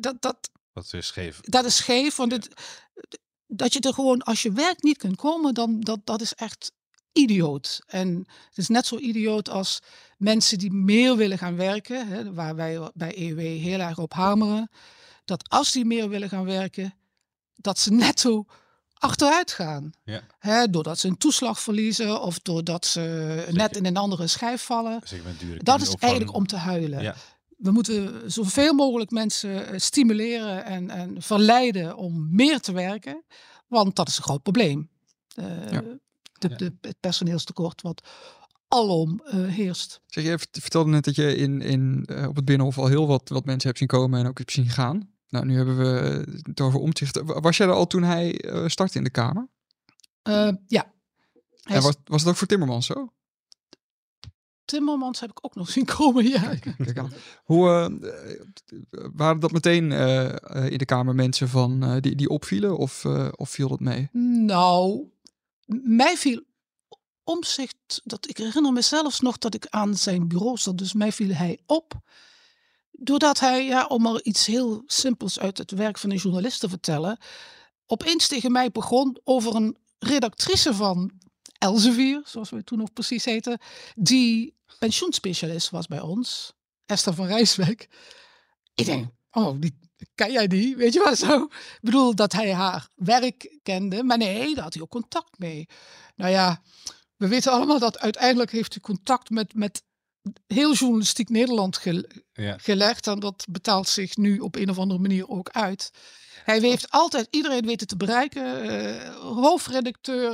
[0.00, 1.40] dat, dat, dat is scheef.
[1.40, 2.48] Dat is scheef, want het,
[3.46, 6.72] dat je er gewoon, als je werk niet kunt komen, dan dat, dat is echt
[7.12, 7.80] idioot.
[7.86, 9.80] En het is net zo idioot als
[10.16, 14.70] mensen die meer willen gaan werken, hè, waar wij bij EW heel erg op hameren.
[15.24, 16.94] Dat als die meer willen gaan werken,
[17.54, 18.44] dat ze netto
[18.94, 19.92] achteruit gaan.
[20.04, 20.22] Ja.
[20.38, 25.02] Hè, doordat ze een toeslag verliezen of doordat ze net in een andere schijf vallen.
[25.56, 27.02] Dat is eigenlijk om te huilen.
[27.02, 27.14] Ja.
[27.56, 33.24] We moeten zoveel mogelijk mensen eh, stimuleren en, en verleiden om meer te werken,
[33.66, 34.90] want dat is een groot probleem.
[35.36, 35.82] Uh, ja.
[36.42, 38.08] De, de, het personeelstekort wat
[38.68, 40.00] alom uh, heerst.
[40.06, 43.44] Zeg, je vertelde net dat je in, in, op het Binnenhof al heel wat, wat
[43.44, 45.10] mensen hebt zien komen en ook hebt zien gaan.
[45.28, 47.20] Nou, nu hebben we het over omzicht.
[47.24, 49.48] Was jij er al toen hij uh, startte in de Kamer?
[50.66, 50.92] Ja.
[51.62, 53.12] En was, was het ook voor Timmermans zo?
[54.64, 56.54] Timmermans heb ik ook nog zien komen, ja.
[57.44, 59.92] Hoe uh, waren dat meteen
[60.70, 64.08] in de Kamer mensen van, die, die opvielen of, of viel dat mee?
[64.46, 65.11] Nou,
[65.82, 66.42] mij viel
[67.24, 71.12] omzicht, dat ik herinner me zelfs nog dat ik aan zijn bureau zat, dus mij
[71.12, 72.00] viel hij op
[73.02, 76.68] doordat hij, ja, om er iets heel simpels uit het werk van een journalist te
[76.68, 77.18] vertellen,
[77.86, 81.12] opeens tegen mij begon over een redactrice van
[81.58, 83.58] Elsevier, zoals we toen nog precies heten,
[83.94, 86.52] die pensioenspecialist was bij ons,
[86.86, 87.88] Esther van Rijswijk.
[88.74, 89.78] Ik denk, oh, die,
[90.14, 90.76] ken jij die?
[90.76, 91.42] Weet je wat zo?
[91.42, 95.68] Ik bedoel dat hij haar werk kende, maar nee, daar had hij ook contact mee.
[96.16, 96.62] Nou ja,
[97.16, 99.82] we weten allemaal dat uiteindelijk heeft hij contact met, met
[100.46, 101.80] heel journalistiek Nederland
[102.56, 103.06] gelegd.
[103.06, 105.90] En dat betaalt zich nu op een of andere manier ook uit.
[106.44, 108.64] Hij heeft altijd iedereen weten te bereiken.
[108.64, 110.32] Uh, hoofdredacteur,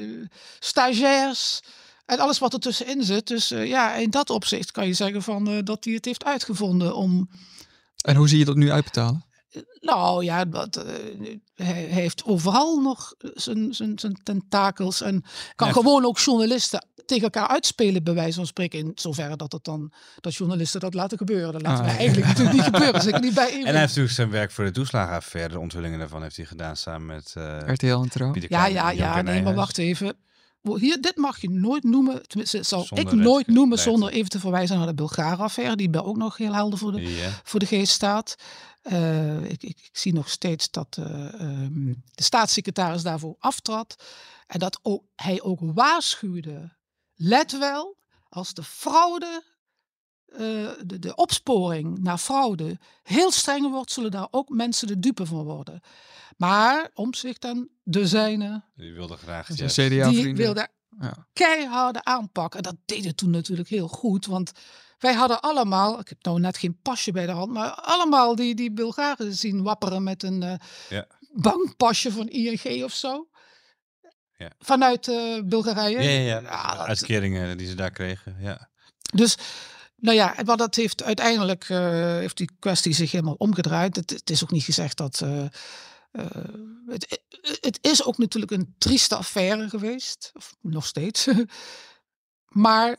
[0.00, 0.26] uh,
[0.58, 1.60] stagiairs
[2.06, 3.26] en alles wat er tussenin zit.
[3.26, 6.96] Dus uh, ja, in dat opzicht kan je zeggen van, dat hij het heeft uitgevonden
[6.96, 7.28] om...
[8.04, 9.24] En hoe zie je dat nu uitbetalen?
[9.80, 10.84] Nou ja, dat,
[11.54, 17.48] hij heeft overal nog zijn, zijn, zijn tentakels en kan gewoon ook journalisten tegen elkaar
[17.48, 18.78] uitspelen, bij wijze van spreken.
[18.78, 21.52] In zoverre dat het dan dat journalisten dat laten gebeuren.
[21.52, 23.02] Dat laten ah, wij eigenlijk natuurlijk niet gebeuren.
[23.02, 26.22] Zeker niet bij En hij heeft natuurlijk zijn werk voor de toeslagenaffaire, de onthullingen daarvan
[26.22, 28.34] heeft hij gedaan samen met uh, RTL en Trouw.
[28.48, 29.22] Ja, ja, ja.
[29.22, 30.16] Nee, maar wacht even.
[30.74, 34.76] Hier, dit mag je nooit noemen, tenminste zal ik nooit noemen zonder even te verwijzen
[34.76, 38.36] naar de Bulgare-affaire, die bij ook nog heel helder voor de, voor de geest staat.
[38.82, 41.06] Uh, ik, ik, ik, zie nog steeds dat uh,
[41.40, 44.02] um, de staatssecretaris daarvoor aftrad.
[44.46, 46.76] En dat ook, hij ook waarschuwde
[47.14, 47.96] Let wel,
[48.28, 49.42] als de fraude,
[50.28, 50.38] uh,
[50.84, 55.44] de, de opsporing naar fraude heel streng wordt, zullen daar ook mensen de dupe van
[55.44, 55.80] worden.
[56.36, 58.62] Maar omzicht dan de zijne.
[58.74, 59.46] Die wilde graag.
[59.46, 60.68] De CDA die wilde
[61.00, 61.26] ja.
[61.32, 62.58] keiharde aanpakken.
[62.58, 64.26] En dat deden toen natuurlijk heel goed.
[64.26, 64.52] Want
[64.98, 68.54] wij hadden allemaal, ik heb nou net geen pasje bij de hand, maar allemaal die,
[68.54, 70.54] die Bulgaren zien wapperen met een uh,
[70.88, 71.06] ja.
[71.32, 73.28] bankpasje van ING of zo.
[74.36, 74.52] Ja.
[74.58, 76.02] Vanuit uh, Bulgarije.
[76.02, 76.76] Ja, ja, ja.
[76.76, 78.36] uitkeringen die ze daar kregen.
[78.40, 78.68] Ja.
[79.14, 79.36] Dus,
[79.96, 83.96] nou ja, wat dat heeft uiteindelijk uh, heeft die kwestie zich helemaal omgedraaid.
[83.96, 85.20] Het, het is ook niet gezegd dat.
[85.24, 85.44] Uh,
[86.86, 87.20] het,
[87.60, 91.26] het is ook natuurlijk een trieste affaire geweest, of nog steeds.
[92.46, 92.96] Maar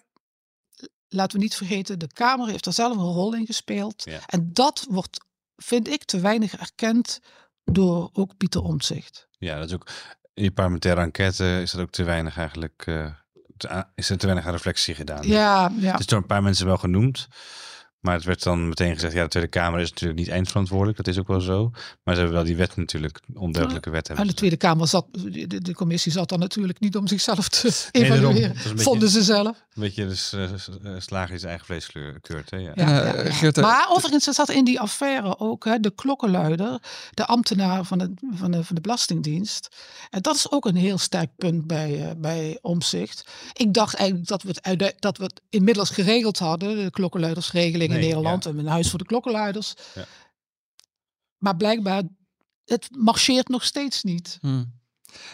[1.07, 4.07] laten we niet vergeten, de Kamer heeft daar zelf een rol in gespeeld.
[4.25, 7.19] En dat wordt, vind ik, te weinig erkend
[7.63, 9.27] door ook Pieter Omtzigt.
[9.37, 9.89] Ja, dat is ook
[10.33, 12.85] in die parlementaire enquête is dat ook te weinig eigenlijk.
[12.85, 13.13] Uh,
[13.95, 15.27] is er te weinig aan reflectie gedaan.
[15.27, 15.91] Ja, ja.
[15.91, 17.27] Het is door een paar mensen wel genoemd.
[18.07, 20.97] Maar het werd dan meteen gezegd, ja, de Tweede Kamer is natuurlijk niet eindverantwoordelijk.
[20.97, 21.71] Dat is ook wel zo.
[22.03, 24.25] Maar ze hebben wel die wet natuurlijk, onduidelijke wet hebben.
[24.25, 27.85] En de Tweede Kamer zat, de, de, commissie zat dan natuurlijk niet om zichzelf te
[27.91, 28.55] evalueren.
[28.75, 29.47] Vonden ze zelf.
[29.47, 30.49] Een beetje dus, uh,
[30.97, 31.91] slagen in zijn eigen vlees
[32.21, 32.49] keurt.
[32.49, 32.57] Hè?
[32.57, 32.71] Ja.
[32.75, 36.79] Ja, ja, maar overigens zat in die affaire ook hè, de klokkenluider,
[37.11, 39.75] de ambtenaar van de, van, de, van de Belastingdienst.
[40.09, 43.29] En dat is ook een heel sterk punt bij, uh, bij omzicht.
[43.53, 48.07] Ik dacht eigenlijk dat we, het, dat we het inmiddels geregeld hadden, de klokkenluidersregeling in
[48.07, 49.73] Nederland en een huis voor de klokkenluiders.
[49.95, 50.05] Ja.
[51.37, 52.03] Maar blijkbaar,
[52.65, 54.37] het marcheert nog steeds niet.
[54.41, 54.75] Hmm.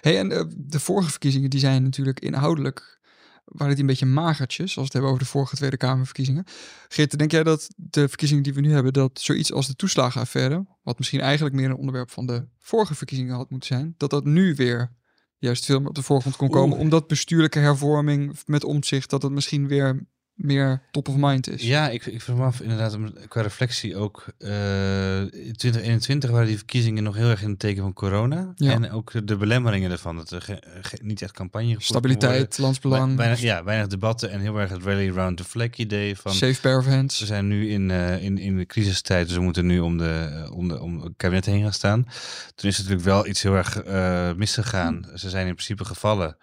[0.01, 3.01] Hey, en uh, de vorige verkiezingen die zijn natuurlijk inhoudelijk
[3.45, 6.45] waren het een beetje magertjes, als we het hebben over de vorige Tweede Kamerverkiezingen.
[6.87, 10.65] Geert, denk jij dat de verkiezingen die we nu hebben, dat zoiets als de toeslagenaffaire,
[10.83, 14.25] wat misschien eigenlijk meer een onderwerp van de vorige verkiezingen had moeten zijn, dat dat
[14.25, 14.95] nu weer
[15.37, 19.31] juist veel meer op de voorgrond kon komen, omdat bestuurlijke hervorming met omzicht, dat het
[19.31, 21.61] misschien weer meer top of mind is.
[21.61, 24.25] Ja, ik, ik me af inderdaad qua reflectie ook.
[24.39, 28.51] Uh, in 2021 waren die verkiezingen nog heel erg in het teken van corona.
[28.55, 28.71] Ja.
[28.71, 30.15] En ook de belemmeringen ervan.
[30.15, 30.59] Dat er
[31.01, 33.15] niet echt campagne Stabiliteit, landsbelang.
[33.15, 36.33] Weinig, ja, weinig debatten en heel erg het rally around the flag idee van...
[36.33, 37.19] Safe pair of hands.
[37.19, 40.47] We zijn nu in, uh, in, in de crisistijd, dus we moeten nu om, de,
[40.53, 42.07] om, de, om het kabinet heen gaan staan.
[42.55, 45.05] Toen is natuurlijk wel iets heel erg uh, misgegaan.
[45.15, 46.37] Ze zijn in principe gevallen.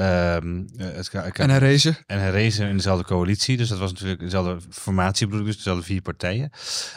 [0.00, 1.96] Um, het, en herrezen.
[2.06, 3.56] En herrezen in dezelfde coalitie.
[3.56, 6.50] Dus dat was natuurlijk dezelfde formatie, bedoel ik, dus dezelfde vier partijen.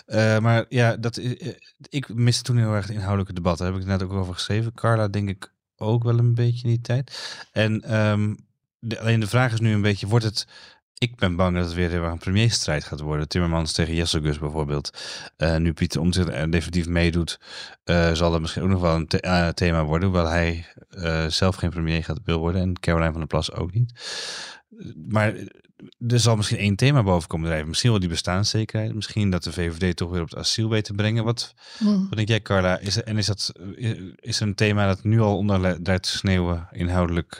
[0.07, 1.53] Uh, maar ja, dat, uh,
[1.89, 3.57] ik miste toen heel erg het inhoudelijke debat.
[3.57, 4.73] Daar heb ik net ook over geschreven.
[4.73, 7.38] Carla denk ik ook wel een beetje in die tijd.
[7.51, 8.38] En um,
[8.79, 10.47] de, alleen de vraag is nu een beetje, wordt het
[10.99, 13.27] ik ben bang dat het weer een premierstrijd gaat worden.
[13.27, 14.97] Timmermans tegen Jesselgus bijvoorbeeld.
[15.38, 17.39] Uh, nu Pieter Omtzigt er definitief meedoet,
[17.85, 20.09] uh, zal dat misschien ook nog wel een uh, thema worden.
[20.09, 20.65] Hoewel hij
[21.27, 23.93] zelf geen premier gaat wil worden en Caroline van der Plas ook niet.
[25.07, 25.33] Maar
[26.07, 27.67] er zal misschien één thema boven komen drijven.
[27.67, 28.93] Misschien wel die bestaanszekerheid.
[28.93, 31.23] Misschien dat de VVD toch weer op het asiel weet te brengen.
[31.23, 32.07] Wat, hmm.
[32.07, 32.79] wat denk jij, Carla?
[32.79, 33.51] Is er, en is dat
[34.15, 37.35] is er een thema dat nu al onder te sneeuwen inhoudelijk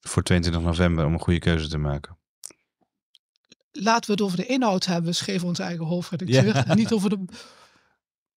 [0.00, 2.17] voor 22 november om een goede keuze te maken?
[3.80, 6.66] Laten we het over de inhoud hebben, schreef onze eigen hoofdredacteur.
[6.66, 6.74] Ja.
[6.74, 7.24] Niet over de,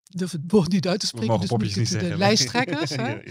[0.03, 2.89] de, het woord niet uit te spreken, dus niet de, de lijsttrekkers.
[2.95, 3.21] ja,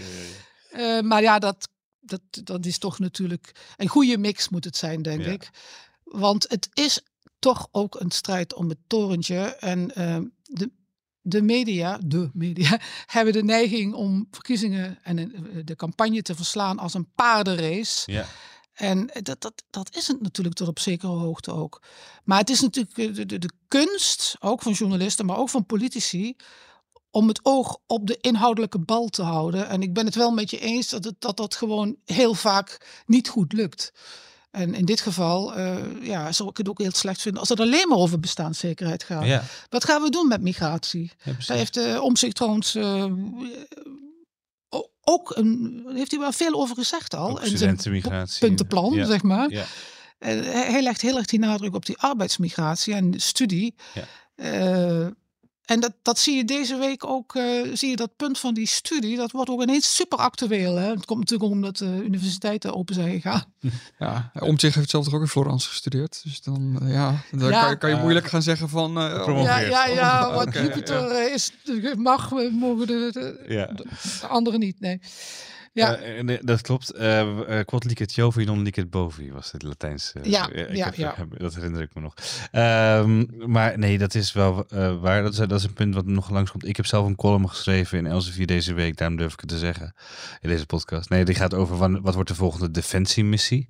[0.75, 1.69] uh, maar ja, dat,
[1.99, 5.49] dat, dat is toch natuurlijk een goede mix moet het zijn, denk ik.
[6.03, 7.01] Want het is
[7.39, 9.39] toch ook een strijd om het torentje.
[9.39, 10.71] En uh, de,
[11.21, 15.15] de media, de media, hebben de neiging om verkiezingen en
[15.65, 18.11] de campagne te verslaan als een paardenrace.
[18.11, 18.25] Ja.
[18.73, 21.81] En dat, dat, dat is het natuurlijk tot op zekere hoogte ook.
[22.23, 26.35] Maar het is natuurlijk de, de, de kunst, ook van journalisten, maar ook van politici,
[27.11, 29.67] om het oog op de inhoudelijke bal te houden.
[29.67, 33.01] En ik ben het wel met je eens dat het, dat, dat gewoon heel vaak
[33.05, 33.93] niet goed lukt.
[34.51, 37.59] En in dit geval uh, ja, zou ik het ook heel slecht vinden als het
[37.59, 39.25] alleen maar over bestaanszekerheid gaat.
[39.25, 39.43] Ja.
[39.69, 41.11] Wat gaan we doen met migratie?
[41.23, 43.05] Ja, Daar heeft de uh, omzicht trouwens uh,
[45.03, 47.41] ook een, heeft hij wel veel over gezegd al.
[47.41, 47.79] in zijn
[48.39, 49.49] puntenplan, zeg maar.
[49.49, 49.65] Ja.
[50.19, 53.75] hij legt heel erg die nadruk op die arbeidsmigratie en studie.
[53.93, 54.07] Ja.
[54.35, 55.07] Uh,
[55.65, 58.67] en dat, dat zie je deze week ook, uh, zie je dat punt van die
[58.67, 60.75] studie, dat wordt ook ineens super actueel.
[60.75, 60.89] Hè?
[60.89, 63.43] Het komt natuurlijk omdat de universiteiten open zijn gegaan.
[63.99, 66.21] Ja, Omtzigt heeft zelf toch ook in Florence gestudeerd.
[66.23, 67.65] Dus dan, uh, ja, dan ja.
[67.65, 68.97] Kan, kan, je moeilijk gaan zeggen van...
[68.97, 71.33] Uh, ja, ja, ja, wat Jupiter ja.
[71.33, 71.51] is,
[71.97, 73.65] mag, we mogen de, de, ja.
[73.65, 73.85] de,
[74.21, 75.01] de anderen niet, nee.
[75.73, 76.95] Ja, uh, dat klopt.
[76.95, 80.13] Uh, quod licet Jovi, non licet bovi was het Latijns.
[80.17, 81.15] Uh, ja, ja, ja.
[81.37, 82.13] Dat herinner ik me nog.
[82.51, 84.65] Um, maar nee, dat is wel
[85.01, 85.23] waar.
[85.23, 86.67] Dat is, dat is een punt wat nog langs komt.
[86.67, 88.97] Ik heb zelf een column geschreven in Elsevier deze week.
[88.97, 89.93] Daarom durf ik het te zeggen
[90.41, 91.09] in deze podcast.
[91.09, 93.67] Nee, die gaat over wat wordt de volgende defensiemissie.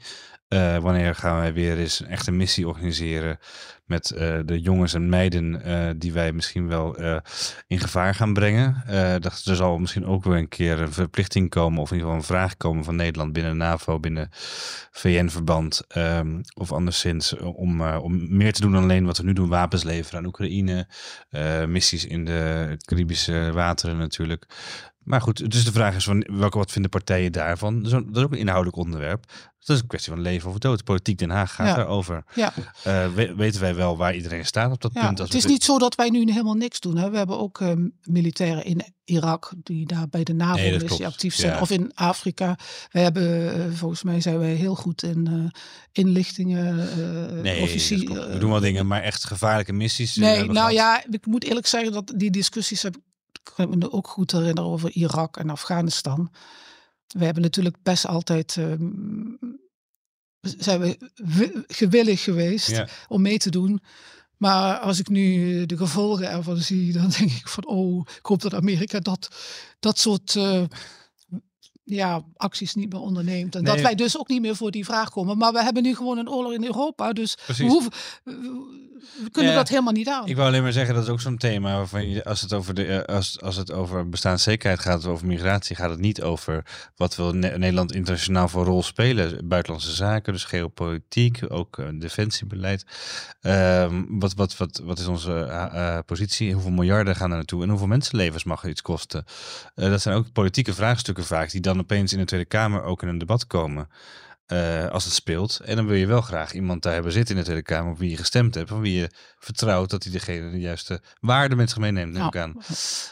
[0.54, 3.40] Uh, wanneer gaan wij weer eens een echte missie organiseren
[3.86, 6.98] met uh, de jongens en meiden uh, die wij misschien wel
[7.68, 8.84] in gevaar gaan brengen?
[9.22, 12.22] dat er zal misschien ook weer een keer een verplichting komen, of in ieder geval
[12.22, 14.30] een vraag komen van Nederland binnen NAVO, binnen
[14.92, 19.50] VN-verband, um, of anderszins, om, om meer te doen dan alleen wat we nu doen:
[19.50, 20.88] wapens leveren aan Oekraïne,
[21.68, 24.46] missies in de Caribische wateren natuurlijk.
[25.04, 27.84] Maar goed, dus de vraag is van welke wat vinden partijen daarvan?
[27.84, 29.26] Dat is ook een inhoudelijk onderwerp.
[29.60, 30.84] Dat is een kwestie van leven of dood.
[30.84, 32.24] Politiek Den Haag gaat daarover.
[32.36, 32.54] Ja.
[32.88, 35.20] Uh, weten wij wel waar iedereen staat op dat punt?
[35.20, 36.98] Als het is niet zo dat wij nu helemaal niks doen.
[36.98, 37.10] Hè.
[37.10, 37.72] We hebben ook uh,
[38.04, 41.62] militairen in Irak die daar bij de NAVO actief zijn.
[41.62, 42.58] Of in Afrika.
[42.92, 45.50] We hebben, uh, volgens mij zijn wij heel goed in uh,
[45.92, 46.76] inlichtingen.
[47.42, 47.68] nee,
[48.08, 50.16] we doen wel dingen, maar echt gevaarlijke missies.
[50.16, 53.02] Nee, nou ja, ik moet eerlijk zeggen dat die discussies heb ik
[53.58, 56.32] me ook goed herinneren over Irak en Afghanistan.
[57.08, 59.38] We hebben natuurlijk best altijd um,
[60.42, 60.98] zijn we
[61.68, 63.82] gewillig geweest om mee te doen.
[64.38, 68.42] Maar als ik nu de gevolgen ervan zie, dan denk ik van, oh, ik hoop
[68.42, 69.36] dat Amerika dat,
[69.80, 70.64] dat soort uh,
[71.96, 73.56] ja, acties niet meer onderneemt.
[73.56, 75.38] En dat wij dus ook niet meer voor die vraag komen.
[75.38, 77.14] Maar we hebben nu gewoon een oorlog in Europa.
[77.14, 77.92] Dus we, hoeven,
[79.24, 80.28] we kunnen dat helemaal niet aan.
[80.28, 82.74] Ik wil alleen maar zeggen, dat is ook zo'n thema waarvan je, als het over
[82.74, 87.16] de eh, als, als het over bestaanszekerheid gaat, over migratie, gaat het niet over wat
[87.16, 89.48] wil Nederland internationaal voor rol spelen.
[89.48, 92.86] Buitenlandse zaken, dus geopolitiek, ook uh, defensiebeleid.
[93.42, 96.54] Um, wat, wat, wat, wat is onze uh, positie?
[96.54, 97.64] Hoeveel miljarden gaan er naartoe?
[97.64, 99.26] En hoeveel mensenlevens mag iets kosten?
[99.76, 103.08] dat zijn ook politieke vraagstukken vaak, die dan opeens in de Tweede Kamer ook in
[103.08, 103.90] een debat komen.
[104.48, 105.60] Uh, als het speelt.
[105.60, 107.98] En dan wil je wel graag iemand daar hebben zitten in de Tweede Kamer op
[107.98, 111.70] wie je gestemd hebt, van wie je vertrouwt dat hij degene de juiste waarde met
[111.70, 112.14] zich meeneemt.
[112.14, 112.56] Neem ik aan.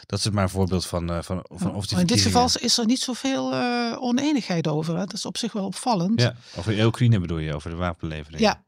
[0.06, 2.78] Dat is maar een voorbeeld van, uh, van, van of die In dit geval is
[2.78, 4.94] er niet zoveel uh, oneenigheid over.
[4.94, 5.00] Hè?
[5.00, 6.20] Dat is op zich wel opvallend.
[6.20, 8.40] Ja, over Oekraïne bedoel je, over de wapenlevering.
[8.40, 8.62] Ja.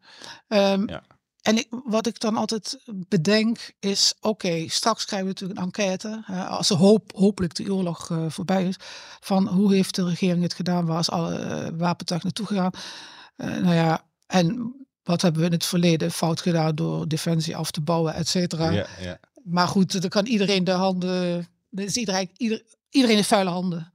[0.49, 1.03] Um, ja.
[1.43, 6.25] En ik, wat ik dan altijd bedenk is, oké, straks krijgen we natuurlijk een enquête,
[6.49, 8.77] als er hoop, hopelijk de oorlog uh, voorbij is,
[9.21, 12.71] van hoe heeft de regering het gedaan, waar is alle uh, wapentuig naartoe gegaan.
[13.37, 17.71] Uh, nou ja, en wat hebben we in het verleden fout gedaan door defensie af
[17.71, 18.71] te bouwen, et cetera.
[18.71, 19.19] Ja, ja.
[19.45, 23.93] Maar goed, dan kan iedereen de handen, is iedereen, ieder, iedereen heeft vuile handen.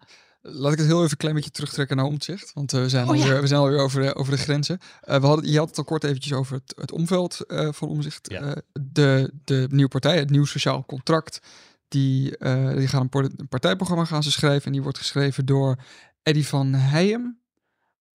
[0.49, 2.53] Laat ik het heel even een klein beetje terugtrekken naar omzicht.
[2.53, 4.79] Want uh, we, zijn oh, alweer, we zijn alweer over de, over de grenzen.
[4.81, 7.89] Uh, we hadden, je had het al kort eventjes over het, het omveld uh, van
[7.89, 8.29] omzicht.
[8.73, 11.39] de, de nieuwe partij, het nieuw sociaal contract.
[11.87, 12.37] Die,
[12.75, 14.65] die gaan een, een, partijprogramma gaan ze schrijven.
[14.65, 15.77] En die wordt geschreven door
[16.23, 17.39] Eddie van Heijem.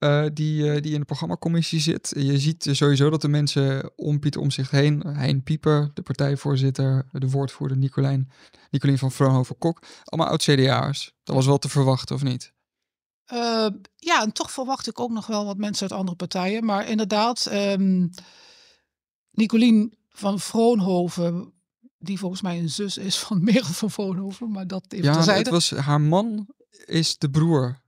[0.02, 2.12] Uh, die, uh, die in de programmacommissie zit.
[2.16, 7.06] Je ziet sowieso dat de mensen om Pieter om zich heen, Hein Pieper, de partijvoorzitter,
[7.12, 8.30] de woordvoerder Nicolijn,
[8.70, 11.14] Nicolien van Vroonhoven-Kok, allemaal oud-CDA'ers.
[11.24, 12.52] Dat was wel te verwachten, of niet?
[13.32, 16.64] Uh, ja, en toch verwacht ik ook nog wel wat mensen uit andere partijen.
[16.64, 18.10] Maar inderdaad, um,
[19.30, 21.52] Nicolien van Vroonhoven,
[21.98, 25.48] die volgens mij een zus is van Merel van Vroonhoven, maar dat even Ja, het
[25.48, 26.46] was, haar man
[26.84, 27.81] is de broer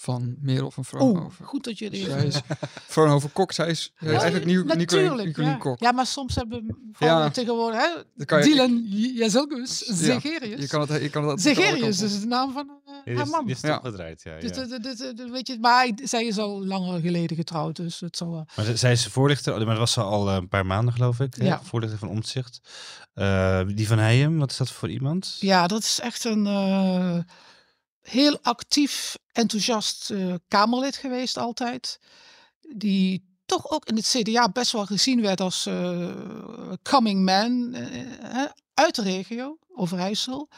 [0.00, 1.40] van Merel van Vroonhoven.
[1.40, 2.40] Oh, goed dat je het is
[2.86, 5.54] Vroonhoven Kok, zij is ja, eigenlijk nieuw Nicolien ja.
[5.54, 5.80] Kok.
[5.80, 10.60] Ja, maar soms hebben vrouwen tegenwoordig, hè, Dylan Jezilgus, Zegerius.
[10.60, 12.70] Je kan het, je kan het Zegerius is de naam van
[13.04, 13.46] uh, haar man.
[13.46, 13.80] Die is ja.
[13.82, 14.40] ja.
[14.40, 18.16] Dus, de, de, de, weet je, maar zij is al langer geleden getrouwd, dus het
[18.16, 21.42] zal Maar zij is voorlichter, maar dat was ze al een paar maanden geloof ik,
[21.42, 21.60] ja.
[21.62, 22.60] voorlichter van Omtzigt.
[23.14, 25.36] Uh, die van Heijem, wat is dat voor iemand?
[25.40, 26.46] Ja, dat is echt een...
[28.08, 32.00] Heel actief, enthousiast uh, Kamerlid geweest altijd.
[32.60, 36.12] Die toch ook in het CDA best wel gezien werd als uh,
[36.82, 38.44] coming man uh,
[38.74, 40.48] uit de regio, Overijssel.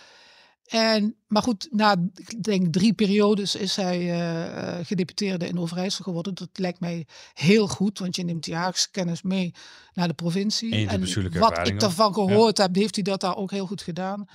[0.65, 6.35] En, maar goed, na ik denk drie periodes is hij uh, gedeputeerde in Overijssel geworden.
[6.35, 8.57] Dat lijkt mij heel goed, want je neemt die
[8.91, 9.55] kennis mee
[9.93, 10.87] naar de provincie.
[10.87, 14.29] En, en wat ik daarvan gehoord heb, heeft hij dat daar ook heel goed gedaan.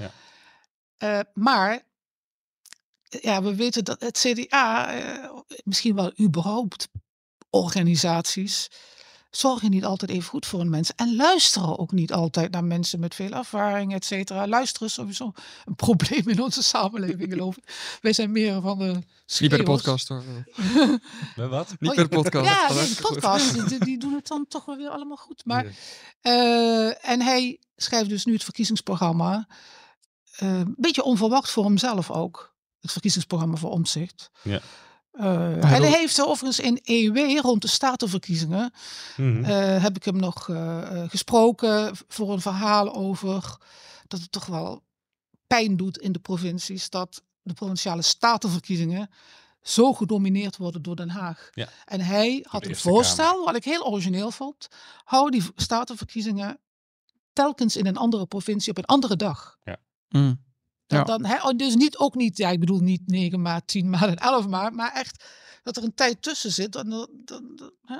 [0.97, 1.23] Ja.
[1.33, 1.81] Maar
[3.21, 5.29] ja, we weten dat het CDA, eh,
[5.63, 6.87] misschien wel überhaupt
[7.49, 8.69] organisaties,
[9.37, 10.91] zorgen niet altijd even goed voor een mens.
[10.95, 14.47] En luisteren ook niet altijd naar mensen met veel ervaring, et cetera.
[14.47, 15.31] Luisteren is sowieso
[15.65, 17.97] een probleem in onze samenleving, geloof ik.
[18.01, 19.39] Wij zijn meer van de schreeuwers.
[19.39, 20.23] Niet bij de podcast, hoor.
[21.35, 21.75] bij wat?
[21.79, 22.45] Niet oh, bij de podcast.
[22.45, 25.45] Ja, de podcast, die, die, doen het dan toch wel weer allemaal goed.
[25.45, 25.65] Maar,
[26.21, 29.47] uh, en hij schrijft dus nu het verkiezingsprogramma.
[30.43, 32.54] Uh, een beetje onverwacht voor hemzelf ook
[32.85, 34.29] het verkiezingsprogramma voor omzicht.
[34.41, 34.61] Ja.
[35.13, 38.73] Uh, en hij heeft overigens in EW rond de statenverkiezingen
[39.17, 43.57] mm uh, heb ik hem nog uh, gesproken voor een verhaal over
[44.07, 44.83] dat het toch wel
[45.47, 49.09] pijn doet in de provincies dat de provinciale statenverkiezingen
[49.61, 51.49] zo gedomineerd worden door Den Haag.
[51.51, 51.67] Ja.
[51.85, 54.67] En hij had een voorstel, wat ik heel origineel vond.
[55.03, 56.59] Hou die statenverkiezingen
[57.33, 59.57] telkens in een andere provincie op een andere dag.
[59.63, 59.77] Ja.
[60.09, 60.43] Mm.
[60.87, 61.03] Dan, ja.
[61.03, 64.15] dan, oh, dus niet, ook niet, ja, ik bedoel niet 9 maart, 10 maart en
[64.15, 65.25] 11 maart, maar echt
[65.63, 66.71] dat er een tijd tussen zit.
[66.71, 67.97] Dan, dan, hè?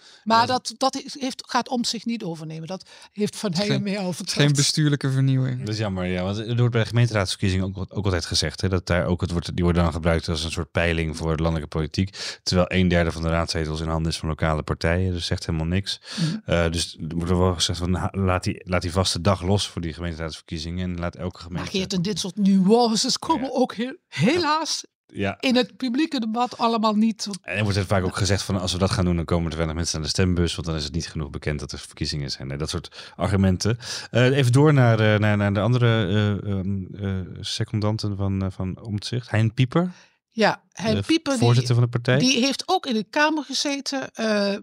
[0.00, 0.20] Ja.
[0.24, 2.68] Maar dat, dat heeft, gaat om zich niet overnemen.
[2.68, 4.38] Dat heeft Van Heijen mee al verteld.
[4.38, 5.58] Geen bestuurlijke vernieuwing.
[5.58, 6.22] Dat is jammer, ja.
[6.22, 8.60] Want er wordt bij de gemeenteraadsverkiezingen ook, ook altijd gezegd...
[8.60, 11.36] Hè, dat daar ook het wordt, die worden dan gebruikt als een soort peiling voor
[11.36, 12.38] de landelijke politiek.
[12.42, 15.12] Terwijl een derde van de raadzetels in handen is van lokale partijen.
[15.12, 16.00] Dus zegt helemaal niks.
[16.20, 16.42] Mm.
[16.46, 19.80] Uh, dus er wordt wel gezegd van laat die, laat die vaste dag los voor
[19.80, 20.90] die gemeenteraadsverkiezingen.
[20.90, 21.62] En laat elke gemeente...
[21.62, 25.36] Maar Geert, en dit soort nuances komen ook heel, helaas ja.
[25.40, 27.28] in het publieke debat allemaal niet.
[27.42, 29.50] En er wordt het vaak ook gezegd van als we dat gaan doen, dan komen
[29.50, 31.78] er weinig mensen aan de stembus, want dan is het niet genoeg bekend dat er
[31.78, 32.48] verkiezingen zijn.
[32.48, 33.78] Nee, dat soort argumenten.
[34.10, 39.30] Uh, even door naar, uh, naar, naar de andere uh, secondanten van, van Omtzigt.
[39.30, 39.90] Hein Pieper.
[40.30, 42.18] Ja, Hein Pieper, voorzitter die, van de partij.
[42.18, 44.10] Die heeft ook in de Kamer gezeten,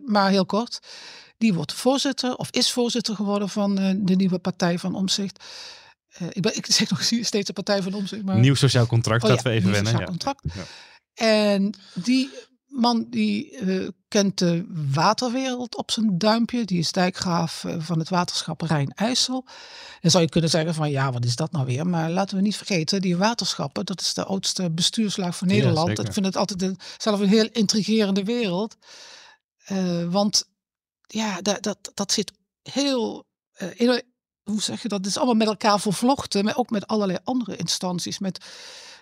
[0.06, 0.80] maar heel kort.
[1.38, 5.44] Die wordt voorzitter of is voorzitter geworden van de nieuwe partij van Omzicht.
[6.22, 8.24] Uh, ik, ben, ik zeg nog steeds de Partij van Omzicht.
[8.24, 8.40] Maar...
[8.40, 9.92] Nieuw sociaal contract, oh, dat we even wennen.
[9.92, 10.42] Sociaal contract.
[10.54, 10.64] Ja.
[11.14, 12.30] En die
[12.68, 16.66] man die uh, kent de waterwereld op zijn duimpje.
[16.66, 19.46] Die is dijkgraaf uh, van het waterschap Rijn-IJssel.
[20.02, 21.88] Dan zou je kunnen zeggen van ja, wat is dat nou weer?
[21.88, 26.00] Maar laten we niet vergeten, die waterschappen, dat is de oudste bestuurslaag van Nederland.
[26.00, 28.78] ik vind het altijd een, zelf een heel intrigerende wereld.
[30.10, 30.50] want
[31.08, 33.26] ja, dat, dat, dat zit heel
[34.48, 34.98] hoe zeg je dat?
[34.98, 38.46] Het is allemaal met elkaar vervlochten, maar ook met allerlei andere instanties, met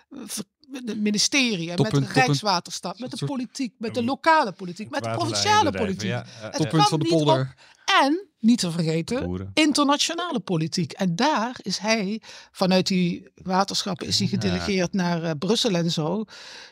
[0.09, 0.45] het
[0.85, 5.71] eh, ministerie, met de Rijkswaterstaat, met de politiek, met de lokale politiek, met de provinciale
[5.71, 6.09] politiek.
[6.09, 7.55] Ja, het punt van de polder.
[8.01, 10.91] En, niet te vergeten, internationale politiek.
[10.91, 16.25] En daar is hij, vanuit die waterschappen is hij gedelegeerd naar uh, Brussel en zo.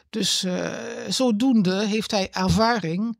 [0.09, 0.73] Dus uh,
[1.07, 3.17] zodoende heeft hij ervaring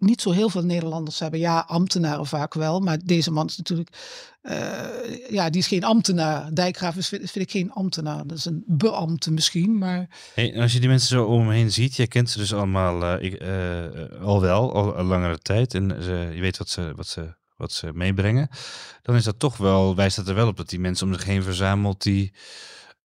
[0.00, 1.40] niet zo heel veel Nederlanders hebben.
[1.40, 3.90] Ja, ambtenaren vaak wel, maar deze man is natuurlijk,
[4.42, 6.54] uh, ja, die is geen ambtenaar.
[6.54, 8.26] Dijkgraaf is, vind, ik geen ambtenaar.
[8.26, 10.08] Dat is een beambte misschien, maar...
[10.54, 14.20] Als je die mensen zo om heen ziet, je kent ze dus allemaal ik, uh,
[14.22, 15.74] al wel, al langere tijd.
[15.74, 18.48] En ze, je weet wat ze, wat, ze, wat ze meebrengen.
[19.02, 21.24] Dan is dat toch wel, wijst dat er wel op dat die mensen om zich
[21.24, 22.32] heen verzamelt die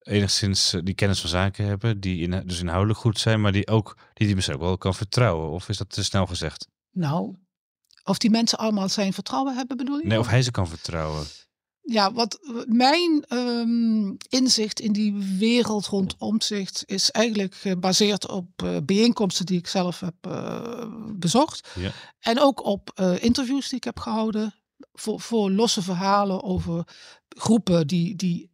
[0.02, 3.98] enigszins die kennis van zaken hebben, die in, dus inhoudelijk goed zijn, maar die ook
[4.14, 5.50] die die misschien ook wel kan vertrouwen.
[5.50, 6.68] Of is dat te snel gezegd?
[6.96, 7.36] Nou,
[8.04, 10.08] of die mensen allemaal zijn vertrouwen hebben, bedoel je?
[10.08, 11.26] Nee, of hij ze kan vertrouwen.
[11.82, 18.78] Ja, wat mijn um, inzicht in die wereld rond omzicht is eigenlijk gebaseerd op uh,
[18.84, 21.70] bijeenkomsten die ik zelf heb uh, bezocht.
[21.76, 21.92] Ja.
[22.20, 24.56] En ook op uh, interviews die ik heb gehouden
[24.94, 26.88] voor, voor losse verhalen over
[27.30, 28.54] groepen die, die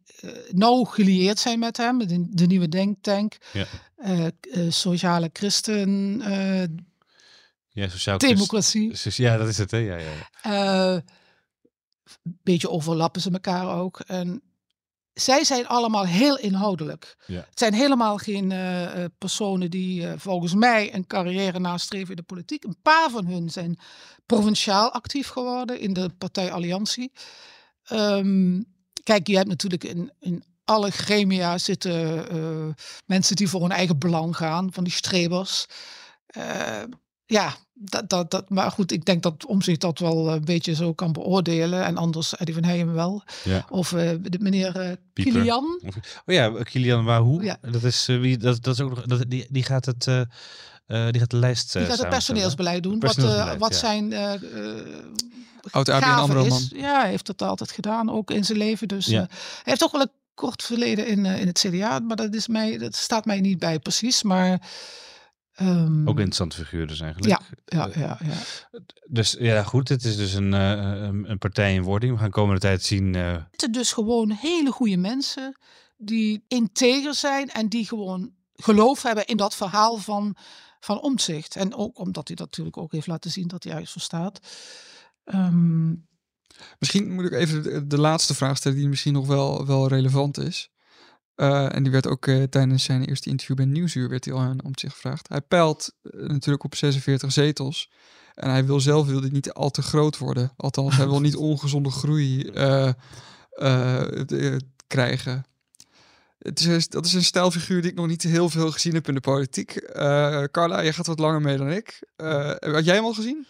[0.50, 1.98] nauw gelieerd zijn met hem.
[1.98, 3.66] De, de nieuwe denktank, ja.
[4.70, 6.20] sociale christen
[7.72, 8.92] ja, sociaal democratie.
[9.02, 9.70] Ja, dat is het.
[9.70, 9.76] Hè?
[9.76, 10.10] Ja, ja,
[10.42, 10.94] ja.
[10.94, 11.00] Uh,
[12.22, 14.00] beetje overlappen ze elkaar ook.
[14.00, 14.42] En
[15.12, 17.16] zij zijn allemaal heel inhoudelijk.
[17.26, 17.46] Ja.
[17.48, 22.22] Het zijn helemaal geen uh, personen die uh, volgens mij een carrière nastreven in de
[22.22, 22.64] politiek.
[22.64, 23.78] Een paar van hun zijn
[24.26, 27.12] provinciaal actief geworden in de partij Alliantie.
[27.92, 28.64] Um,
[29.02, 32.26] kijk, je hebt natuurlijk in, in alle gremia zitten
[33.06, 35.66] mensen die voor hun eigen belang gaan, van die strebers
[37.32, 40.74] ja, dat, dat, dat, maar goed, ik denk dat om zich dat wel een beetje
[40.74, 41.84] zo kan beoordelen.
[41.84, 43.22] En anders Eddie van Heijem wel.
[43.44, 43.66] Ja.
[43.68, 45.80] Of uh, de meneer uh, Kilian.
[46.26, 47.42] Oh ja, Kilian Wahoo.
[47.42, 47.58] Ja.
[47.60, 50.20] Dat is uh, wie dat, dat is ook nog dat, die, die gaat het uh,
[50.86, 52.98] die gaat de lijst Die gaat het personeelsbeleid doen.
[52.98, 53.78] Personeelsbeleid, wat, wat ja.
[53.78, 54.12] zijn
[55.70, 56.70] oud ABN is.
[56.74, 58.88] Ja, hij heeft dat altijd gedaan, ook in zijn leven.
[58.88, 59.18] Dus ja.
[59.28, 59.28] hij
[59.62, 62.96] heeft ook wel een kort verleden in, in het CDA, maar dat is mij dat
[62.96, 64.60] staat mij niet bij precies, maar
[65.60, 67.42] Um, ook interessante figuur dus eigenlijk.
[67.64, 68.36] Ja, ja, ja, ja.
[69.08, 69.88] Dus ja, goed.
[69.88, 72.12] Het is dus een, uh, een partij in wording.
[72.12, 73.14] We gaan komende tijd zien.
[73.14, 73.32] Uh...
[73.50, 75.56] Het is dus gewoon hele goede mensen
[75.96, 80.36] die integer zijn en die gewoon geloof hebben in dat verhaal van,
[80.80, 81.56] van omzicht.
[81.56, 84.40] En ook omdat hij dat natuurlijk ook heeft laten zien dat hij ergens verstaat.
[85.24, 86.08] Um,
[86.78, 90.38] misschien moet ik even de, de, laatste vraag stellen die misschien nog wel, wel relevant
[90.38, 90.70] is.
[91.42, 94.40] Uh, en die werd ook uh, tijdens zijn eerste interview bij Nieuwsuur werd hij al
[94.40, 95.28] aan om zich gevraagd.
[95.28, 97.90] Hij peilt uh, natuurlijk op 46 zetels.
[98.34, 100.52] En hij wil zelf wil dit niet al te groot worden.
[100.56, 102.50] Althans, hij wil niet ongezonde groei
[104.86, 105.44] krijgen.
[106.38, 109.14] Het is, dat is een stijlfiguur die ik nog niet heel veel gezien heb in
[109.14, 109.92] de politiek.
[110.50, 112.02] Carla, jij gaat wat langer mee dan ik.
[112.60, 113.46] had jij hem al gezien?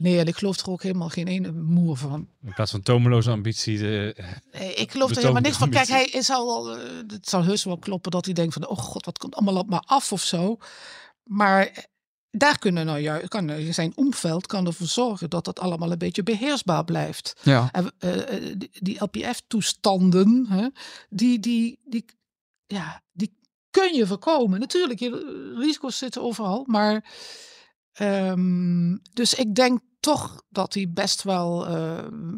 [0.00, 2.28] Nee, en ik geloof er ook helemaal geen ene moer van.
[2.42, 3.78] In plaats van tomeloze ambitie.
[3.78, 4.16] De,
[4.52, 5.70] nee, ik geloof er helemaal niks van.
[5.70, 8.78] Kijk, hij is al, uh, het zal heus wel kloppen dat hij denkt van, oh
[8.78, 10.58] god, wat komt allemaal op me af of zo.
[11.22, 11.86] Maar
[12.30, 16.22] daar kunnen nou juist, kan zijn omveld kan ervoor zorgen dat dat allemaal een beetje
[16.22, 17.40] beheersbaar blijft.
[17.42, 17.68] Ja.
[17.72, 20.72] En, uh, die, LPF-toestanden,
[21.08, 22.04] die, die, die,
[22.66, 23.38] ja, die
[23.70, 24.60] kun je voorkomen.
[24.60, 27.04] Natuurlijk, je, risico's zitten overal, maar
[27.98, 32.36] Ehm, dus ik denk toch dat hij best wel ehm,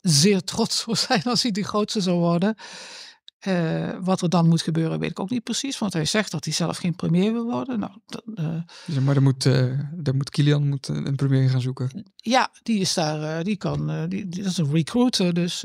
[0.00, 2.54] zeer trots zou zijn als hij de grootste zou worden.
[3.46, 5.78] Uh, wat er dan moet gebeuren, weet ik ook niet precies.
[5.78, 7.78] Want hij zegt dat hij zelf geen premier wil worden.
[7.78, 7.92] Nou,
[8.34, 12.12] uh, maar dan moet, uh, dan moet Kilian moet een premier gaan zoeken.
[12.16, 13.44] Ja, die is daar.
[13.44, 14.08] die kan.
[14.08, 15.34] die, die, dat is een recruiter.
[15.34, 15.64] Dus.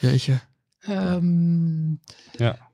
[0.00, 0.40] Jeetje.
[0.88, 2.00] Um,
[2.32, 2.71] ja.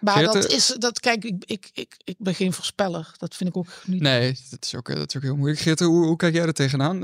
[0.00, 3.14] Maar dat is, dat, kijk, ik, ik, ik, ik ben geen voorspeller.
[3.16, 4.00] Dat vind ik ook niet.
[4.00, 5.60] Nee, dat is ook, dat is ook heel moeilijk.
[5.60, 7.00] Geert, hoe, hoe kijk jij er tegenaan?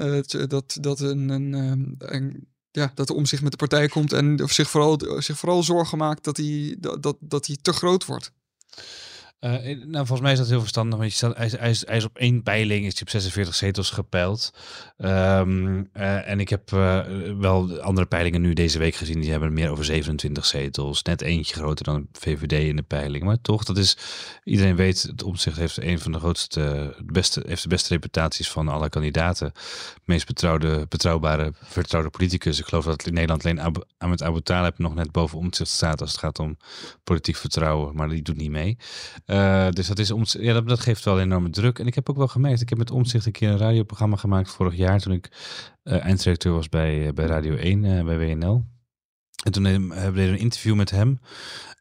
[0.49, 4.53] dat, dat een, een, een ja, dat de omzicht met de partij komt en of
[4.53, 8.33] zich vooral, zich vooral zorgen maakt dat hij, dat, dat, dat hij te groot wordt.
[9.45, 9.53] Uh,
[9.85, 10.99] nou, volgens mij is dat heel verstandig.
[10.99, 13.91] Want je staat, hij, is, hij, is, op één peiling, is hij op 46 zetels
[13.91, 14.53] gepeild.
[14.99, 17.01] Um, uh, en ik heb uh,
[17.39, 19.21] wel andere peilingen nu deze week gezien.
[19.21, 21.03] Die hebben meer over 27 zetels.
[21.03, 23.25] Net eentje groter dan VVD in de peiling.
[23.25, 23.97] Maar toch, dat is.
[24.45, 28.69] Iedereen weet, het omzicht heeft een van de grootste, beste, heeft de beste reputaties van
[28.69, 29.53] alle kandidaten.
[30.05, 32.59] Meest betrouwde, betrouwbare, vertrouwde politicus.
[32.59, 36.01] Ik geloof dat in Nederland alleen Abu, Ahmed Abu Talib nog net boven omzicht staat
[36.01, 36.57] als het gaat om
[37.05, 37.97] politiek vertrouwen.
[37.97, 38.77] Maar die doet niet mee.
[39.33, 41.79] Uh, dus dat, is om, ja, dat, geeft wel enorme druk.
[41.79, 44.51] En ik heb ook wel gemerkt, ik heb met Omzicht een keer een radioprogramma gemaakt
[44.51, 45.29] vorig jaar toen ik
[45.85, 48.65] uh, einddirecteur was bij, uh, bij Radio 1, bij WNL.
[49.43, 51.21] En toen hebben we een interview met hem.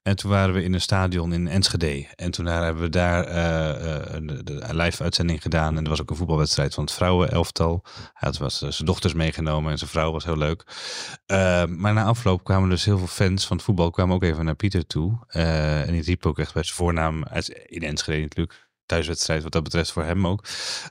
[0.03, 2.07] En toen waren we in een stadion in Enschede.
[2.15, 5.77] En toen hebben we daar uh, uh, de live uitzending gedaan.
[5.77, 7.81] En er was ook een voetbalwedstrijd van het vrouwenelftal.
[7.83, 10.63] Hij had was, zijn dochters meegenomen en zijn vrouw was heel leuk.
[11.67, 14.55] Maar na afloop kwamen dus heel veel fans van het voetbal kwamen ook even naar
[14.55, 15.19] Pieter toe.
[15.27, 17.23] en die riep ook echt bij zijn voornaam
[17.65, 20.43] in Enschede natuurlijk thuiswedstrijd wat dat betreft voor hem ook.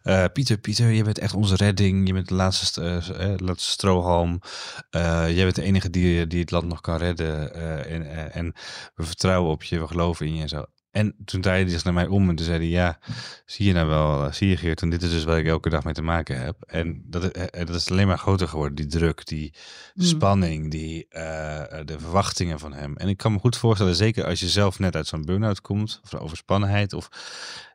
[0.04, 2.06] Uh, Pieter, Pieter, je bent echt onze redding.
[2.06, 4.40] Je bent de laatste, uh, laatste strohalm.
[4.90, 7.54] Jij bent de enige die, die het land nog kan redden.
[7.86, 8.52] en, en
[8.94, 10.64] we vertrouwen op je, we geloven in je en zo.
[10.90, 12.98] En toen draaide hij zich naar mij om en toen zei hij, ja,
[13.46, 15.84] zie je nou wel, zie je Geert, en dit is dus waar ik elke dag
[15.84, 16.56] mee te maken heb.
[16.66, 19.54] En dat, dat is alleen maar groter geworden, die druk, die
[19.94, 20.04] mm.
[20.04, 21.06] spanning, die,
[21.84, 22.96] de verwachtingen van hem.
[22.96, 26.00] En ik kan me goed voorstellen, zeker als je zelf net uit zo'n burn-out komt,
[26.02, 27.08] of overspannenheid, of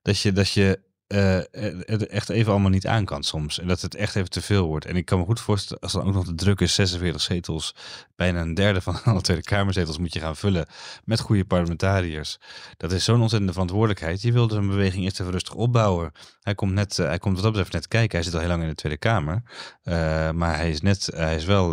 [0.02, 1.40] dat je, dat je uh,
[1.80, 3.60] het echt even allemaal niet aan kan soms.
[3.60, 4.86] En dat het echt even te veel wordt.
[4.86, 7.76] En ik kan me goed voorstellen, als dan ook nog de druk is, 46 zetels,
[8.16, 10.66] bijna een derde van alle Tweede Kamerzetels moet je gaan vullen
[11.04, 12.38] met goede parlementariërs.
[12.78, 14.22] Dat is zo'n ontzettende verantwoordelijkheid.
[14.22, 16.12] Je wilde een beweging eerst even rustig opbouwen.
[16.42, 18.16] Hij komt, net, uh, hij komt wat dat betreft net kijken.
[18.16, 19.42] Hij zit al heel lang in de Tweede Kamer.
[19.84, 19.94] Uh,
[20.32, 21.70] maar hij is, net, hij is wel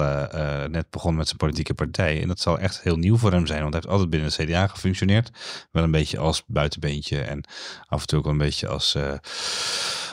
[0.68, 2.22] net begonnen met zijn politieke partij.
[2.22, 3.60] En dat zal echt heel nieuw voor hem zijn.
[3.60, 5.30] Want hij heeft altijd binnen de CDA gefunctioneerd.
[5.70, 7.44] Wel een beetje als buitenbeentje en
[7.88, 8.96] af en toe ook een beetje als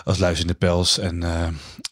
[0.04, 1.24] als luis in de pels en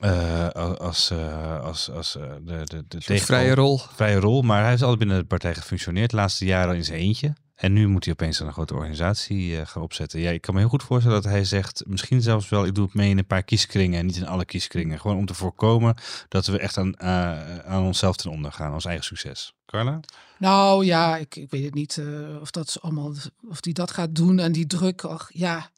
[0.01, 2.11] uh, als, uh, als, als
[2.45, 3.77] de, de, de vrije rol.
[3.77, 6.99] Vrije rol, maar hij heeft altijd binnen de partij gefunctioneerd, de laatste jaren in zijn
[6.99, 7.33] eentje.
[7.55, 10.19] En nu moet hij opeens een grote organisatie gaan opzetten.
[10.19, 12.85] Ja, ik kan me heel goed voorstellen dat hij zegt, misschien zelfs wel, ik doe
[12.85, 14.99] het mee in een paar kieskringen en niet in alle kieskringen.
[14.99, 15.95] Gewoon om te voorkomen
[16.27, 16.99] dat we echt aan,
[17.65, 19.53] aan onszelf ten onder gaan, ons eigen succes.
[19.65, 19.99] Carla?
[20.37, 22.01] Nou ja, ik, ik weet het niet
[22.41, 23.13] of dat allemaal,
[23.49, 25.03] of die dat gaat doen en die druk.
[25.03, 25.69] Ach, ja,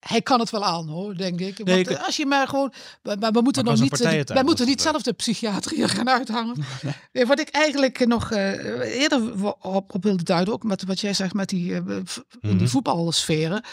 [0.00, 1.60] hij kan het wel aan hoor, denk ik.
[1.64, 2.72] Want eh, als je maar gewoon.
[3.02, 3.98] Maar, we moeten nog niet.
[4.26, 6.56] wij moeten niet zelf de psychiatrie gaan uithangen.
[7.12, 7.26] Nee.
[7.26, 11.34] Wat ik eigenlijk nog uh, eerder op, op, wilde duiden, ook met wat jij zegt
[11.34, 11.98] met die, uh,
[12.40, 13.64] in die voetbalsferen.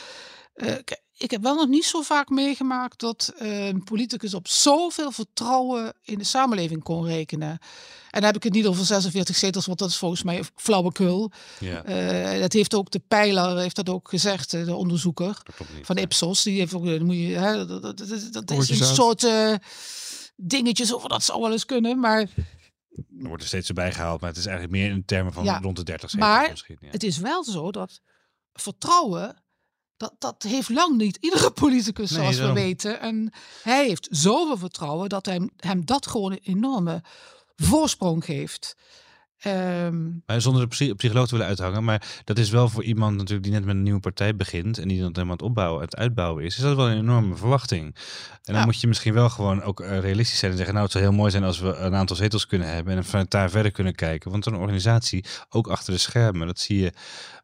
[0.56, 0.74] Uh,
[1.18, 6.18] ik heb wel nog niet zo vaak meegemaakt dat een politicus op zoveel vertrouwen in
[6.18, 7.50] de samenleving kon rekenen.
[7.50, 11.32] En dan heb ik het niet over 46 zetels, want dat is volgens mij flauwekul.
[11.60, 11.86] Ja.
[12.34, 15.42] Uh, dat heeft ook de pijler, heeft dat ook gezegd, de onderzoeker
[15.82, 16.44] van Ipsos.
[16.44, 17.98] Die heeft ook, moet je, hè, dat, dat,
[18.32, 19.54] dat, is een soort uh,
[20.36, 22.20] dingetjes over dat zou wel eens kunnen, maar...
[22.20, 25.76] Er wordt er steeds erbij gehaald, maar het is eigenlijk meer in termen van rond
[25.76, 26.78] de 30 zetels maar misschien.
[26.80, 26.88] Ja.
[26.92, 28.02] het is wel zo dat
[28.54, 29.44] vertrouwen
[29.98, 33.00] dat, dat heeft lang niet iedere politicus, zoals we weten.
[33.00, 33.34] En
[33.64, 37.04] hij heeft zoveel vertrouwen dat hem, hem dat gewoon een enorme
[37.56, 38.76] voorsprong geeft.
[39.46, 43.52] Um, zonder de psycholoog te willen uithangen, maar dat is wel voor iemand natuurlijk die
[43.52, 46.56] net met een nieuwe partij begint en die dan helemaal het opbouwen, het uitbouwen is,
[46.56, 47.96] is dat wel een enorme verwachting.
[48.44, 50.96] En dan moet je misschien wel gewoon ook uh, realistisch zijn en zeggen, nou het
[50.96, 53.72] zou heel mooi zijn als we een aantal zetels kunnen hebben en vanuit daar verder
[53.72, 54.32] kunnen kijken.
[54.32, 56.94] Want een organisatie, ook achter de schermen, dat zie je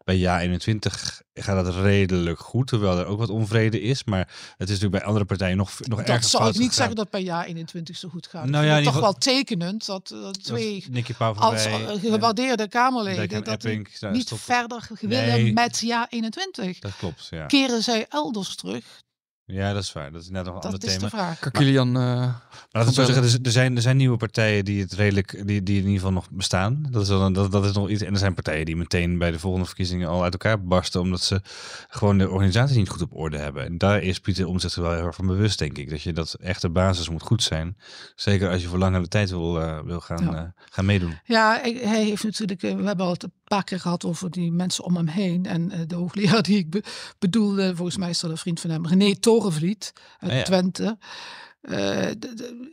[0.03, 4.03] bij Ja 21 gaat het redelijk goed, terwijl er ook wat onvrede is.
[4.03, 4.19] Maar
[4.57, 6.13] het is natuurlijk bij andere partijen nog, nog erger.
[6.13, 8.45] Dat zou ik niet zeggen dat bij Ja 21 zo goed gaat.
[8.45, 13.63] Nou ja, toch wel tekenend dat, dat twee Nicky als uh, gewaardeerde Kamerleden dat
[14.11, 16.79] niet verder willen met Ja 21.
[16.79, 17.45] Dat klopt, ja.
[17.45, 19.01] Keren zij elders terug
[19.45, 20.11] Ja, dat is waar.
[20.11, 20.93] Dat is net nog een ander thema.
[20.93, 21.39] Dat is de vraag.
[21.39, 21.97] Kan Kilian...
[21.97, 22.35] Uh,
[22.71, 25.77] Laat het zo zeggen, er zijn, er zijn nieuwe partijen die het redelijk, die, die
[25.77, 26.87] in ieder geval nog bestaan.
[26.89, 28.01] Dat is, dan, dat, dat is nog iets.
[28.01, 31.21] En er zijn partijen die meteen bij de volgende verkiezingen al uit elkaar barsten, omdat
[31.21, 31.41] ze
[31.87, 33.65] gewoon de organisatie niet goed op orde hebben.
[33.65, 35.89] En daar is Pieter Omtzigt wel heel erg van bewust, denk ik.
[35.89, 37.77] Dat je dat echte basis moet goed zijn.
[38.15, 41.19] Zeker als je voor langere tijd wil, uh, wil gaan, uh, gaan meedoen.
[41.23, 44.95] Ja, hij heeft natuurlijk, we hebben al het paar keer gehad over die mensen om
[44.95, 45.45] hem heen.
[45.45, 46.83] En de hoogleraar die ik be
[47.19, 50.97] bedoelde, volgens mij is dat een vriend van hem, René Torenvliet uit ah, Twente.
[51.61, 52.71] de,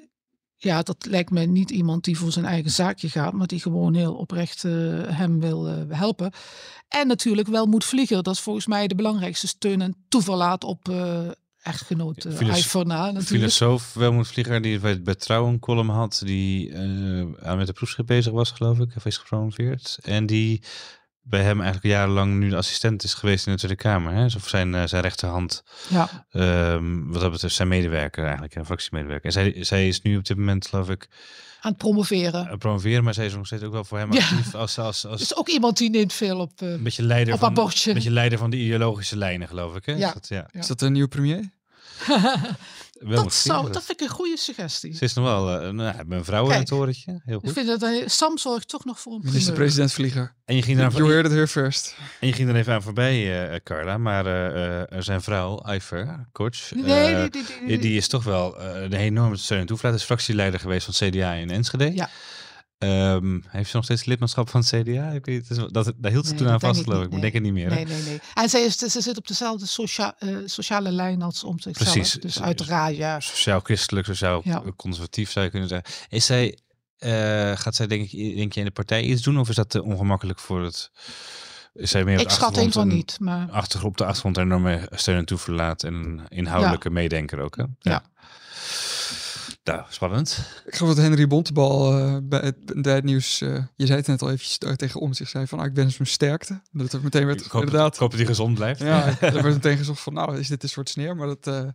[0.62, 3.94] ja, dat lijkt me niet iemand die voor zijn eigen zaakje gaat, maar die gewoon
[3.94, 4.72] heel oprecht uh,
[5.06, 6.32] hem wil uh, helpen.
[6.88, 8.22] En natuurlijk wel moet vliegen.
[8.22, 11.28] Dat is volgens mij de belangrijkste steun en toeverlaat op uh,
[11.62, 16.74] echtgenoot uh, Filosof, Filosoof Welmoed Vlieger, die bij, bij Trouw een column had, die
[17.56, 18.88] met de proefschrift bezig was, geloof ik.
[18.92, 19.98] Hij is gepromoveerd.
[20.02, 20.62] En die
[21.22, 24.12] bij hem eigenlijk jarenlang nu de assistent is geweest in de Tweede Kamer.
[24.12, 24.24] Hè?
[24.24, 25.62] Of zijn, uh, zijn rechterhand.
[25.88, 26.26] Ja.
[26.32, 29.26] Um, wat dat betreft zijn medewerker eigenlijk, een fractiemedewerker.
[29.26, 31.08] En zij, zij is nu op dit moment, geloof ik...
[31.60, 32.46] Aan het promoveren.
[32.46, 34.54] Het promoveren, maar zij is nog steeds ook wel voor hem actief.
[34.54, 37.40] Als, als, als, is ook iemand die neemt veel op, uh, een beetje leider op
[37.40, 39.86] van, Een beetje leider van de ideologische lijnen, geloof ik.
[39.86, 39.92] Hè?
[39.92, 40.06] Ja.
[40.06, 40.48] Is dat, ja.
[40.52, 41.50] Is dat een nieuwe premier?
[43.08, 44.94] dat, zou, dat vind ik een goede suggestie.
[44.96, 46.70] Ze is nog wel uh, nou, mijn vrouw in het.
[46.70, 47.48] Heel goed.
[47.48, 50.34] Ik vind dat uh, Sam zorgt toch nog voor een Minister-president vlieger.
[50.44, 51.96] En je ging daar You heard it here first.
[52.20, 53.98] En je ging er even aan voorbij, uh, Carla.
[53.98, 54.24] Maar
[54.98, 57.30] zijn vrouw, Iver, coach, nee, nee,
[57.66, 58.50] nee, die is toch wel
[58.88, 59.94] de enorme steun en toeflaat.
[59.94, 61.94] is fractieleider geweest van CDA in Enschede.
[61.94, 62.10] Ja.
[62.82, 65.10] Um, heeft ze nog steeds lidmaatschap van het CDA?
[65.10, 67.10] Ik weet, dat, dat, daar hield ze toen aan vast, geloof ik.
[67.10, 67.68] Maar denk het niet meer.
[67.68, 68.20] Nee, nee, nee.
[68.34, 71.92] En ze, is, ze zit op dezelfde socia uh, sociale lijn als om zichzelf.
[71.92, 72.12] Precies.
[72.12, 73.20] Dus uiteraard, ja.
[73.20, 75.92] Sociaal-christelijk, sociaal-conservatief zou je kunnen zeggen.
[76.08, 76.58] Is zij,
[76.98, 77.10] uh,
[77.56, 79.38] gaat zij denk, ik, denk je in de partij iets doen?
[79.38, 80.90] Of is dat te ongemakkelijk voor het...
[81.74, 83.50] Is zij meer ik schat een van niet, maar...
[83.50, 86.94] Achter, op de achtergrond enorme steun en toeverlaat en inhoudelijke ja.
[86.94, 87.62] meedenker ook, hè?
[87.62, 87.70] ja.
[87.80, 88.02] ja.
[89.64, 90.62] Nou, spannend.
[90.66, 94.06] Ik geloof dat Henry Bontebal uh, bij het, bij het nieuws, uh, je zei het
[94.06, 96.60] net al eventjes tegen om zich zei van, ah, ik ben mijn sterkte.
[96.72, 97.94] Dat er meteen werd, ik hoop, inderdaad.
[97.94, 98.80] Ik hoop dat hij gezond blijft.
[98.80, 101.16] Ja, er werd meteen gezocht van, nou, is dit een soort sneer?
[101.16, 101.68] Maar dat, uh,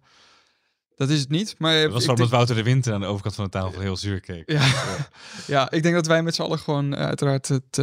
[0.96, 1.56] dat is het niet.
[1.58, 4.20] Maar dat was omdat Wouter de Winter aan de overkant van de tafel heel zuur
[4.20, 4.52] keek.
[4.52, 4.68] Ja,
[5.48, 7.76] ja ik denk dat wij met z'n allen gewoon uiteraard het,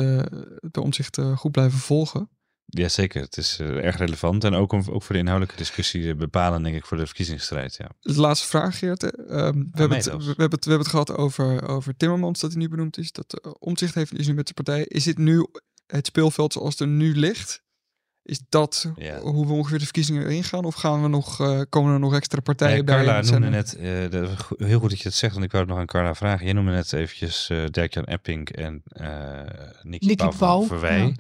[0.61, 2.29] het omzicht goed blijven volgen.
[2.75, 3.23] Ja, zeker.
[3.23, 4.45] Het is uh, erg relevant.
[4.45, 7.77] En ook, om, ook voor de inhoudelijke discussie bepalen, denk ik, voor de verkiezingsstrijd.
[7.77, 7.91] Ja.
[8.01, 9.03] De laatste vraag, Geert.
[9.03, 12.51] Um, we, hebben het, we, hebben het, we hebben het gehad over, over Timmermans, dat
[12.51, 13.13] hij nu benoemd is.
[13.13, 14.85] Dat uh, omzicht heeft, is nu met de partij.
[14.85, 15.47] Is dit nu
[15.87, 17.63] het speelveld zoals het er nu ligt?
[18.25, 20.65] Is dat hoe we ongeveer de verkiezingen ingaan?
[20.65, 23.05] Of gaan we nog, uh, komen er nog extra partijen nee, bij?
[23.05, 25.73] Carla noemde net, uh, de, heel goed dat je het zegt, want ik wou het
[25.73, 26.45] nog aan Carla vragen.
[26.45, 29.07] Jij noemde net eventjes uh, Dirk-Jan Epping en uh,
[29.83, 30.99] Nicky, Nicky Pauw Verwij.
[30.99, 31.13] Ja.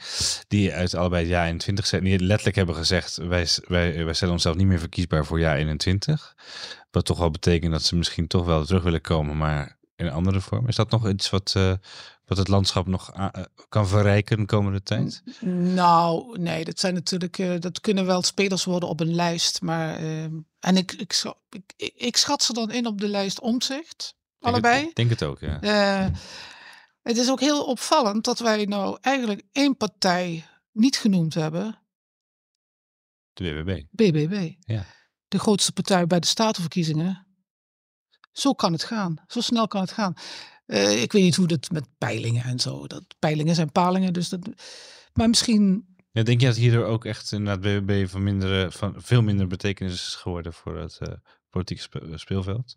[0.48, 4.34] Die uit allebei het jaar 21 zijn, die letterlijk hebben gezegd, wij, wij, wij stellen
[4.34, 6.34] onszelf niet meer verkiesbaar voor jaar 21.
[6.90, 10.12] Wat toch wel betekent dat ze misschien toch wel terug willen komen, maar in een
[10.12, 10.68] andere vorm.
[10.68, 11.56] Is dat nog iets wat,
[12.34, 13.28] wat het landschap nog uh,
[13.68, 15.22] kan verrijken de komende tijd?
[15.74, 19.62] Nou, nee, dat zijn natuurlijk, uh, dat kunnen wel spelers worden op een lijst.
[19.62, 21.24] Maar, ehm, en ik, ik,
[21.76, 24.14] ik, ik, schat ze dan in op de lijst omzicht.
[24.40, 24.86] Allebei.
[24.86, 25.58] Ik denk het ook, ja.
[27.02, 31.78] het is ook heel opvallend dat wij nou eigenlijk één partij niet genoemd hebben.
[33.32, 33.82] De BBB.
[33.90, 34.52] BBB.
[34.58, 34.84] Ja.
[35.28, 37.26] De grootste partij bij de statenverkiezingen.
[38.32, 39.16] Zo kan het gaan.
[39.26, 40.14] Zo snel kan het gaan.
[40.66, 42.86] Uh, ik weet niet hoe dat met peilingen en zo.
[42.86, 44.12] Dat, peilingen zijn palingen.
[44.12, 44.40] Dus dat,
[45.12, 45.86] maar misschien.
[46.10, 49.92] Ja, denk je dat hierdoor ook echt inderdaad BBB van, mindere, van veel minder betekenis
[49.92, 51.14] is geworden voor het uh,
[51.50, 52.76] politieke spe speelveld?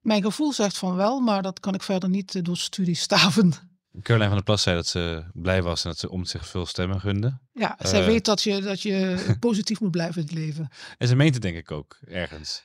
[0.00, 3.52] Mijn gevoel zegt van wel, maar dat kan ik verder niet uh, door studie staven.
[4.00, 6.66] Caroline van der Plas zei dat ze blij was en dat ze om zich veel
[6.66, 7.38] stemmen gunde.
[7.52, 10.68] Ja, zij weet dat je, dat je positief moet blijven in het leven.
[10.98, 12.64] En ze meent het denk ik ook ergens.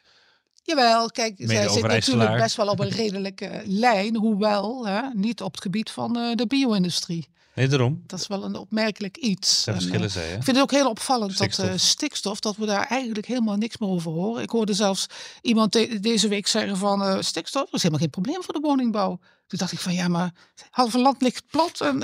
[0.68, 5.52] Jawel, kijk, zij zit natuurlijk best wel op een redelijke lijn, hoewel hè, niet op
[5.52, 7.28] het gebied van uh, de bio-industrie.
[7.54, 8.04] Nee, daarom.
[8.06, 9.68] Dat is wel een opmerkelijk iets.
[9.68, 11.66] En, verschillen uh, Ik vind het ook heel opvallend stikstof.
[11.66, 14.44] dat uh, stikstof, dat we daar eigenlijk helemaal niks meer over horen.
[14.44, 15.06] Ik hoorde zelfs
[15.42, 19.20] iemand de deze week zeggen van uh, stikstof is helemaal geen probleem voor de woningbouw.
[19.48, 20.32] Toen dacht ik van ja, maar
[20.70, 22.00] halve land ligt plat en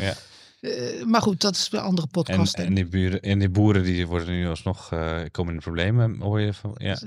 [0.00, 0.14] ja.
[0.60, 2.54] Uh, maar goed, dat is een andere podcast.
[2.54, 6.20] En, en, die, buren, en die boeren die worden nu alsnog uh, komen in problemen,
[6.20, 6.74] hoor je van?
[6.76, 6.94] Ja.
[6.94, 7.02] Dus,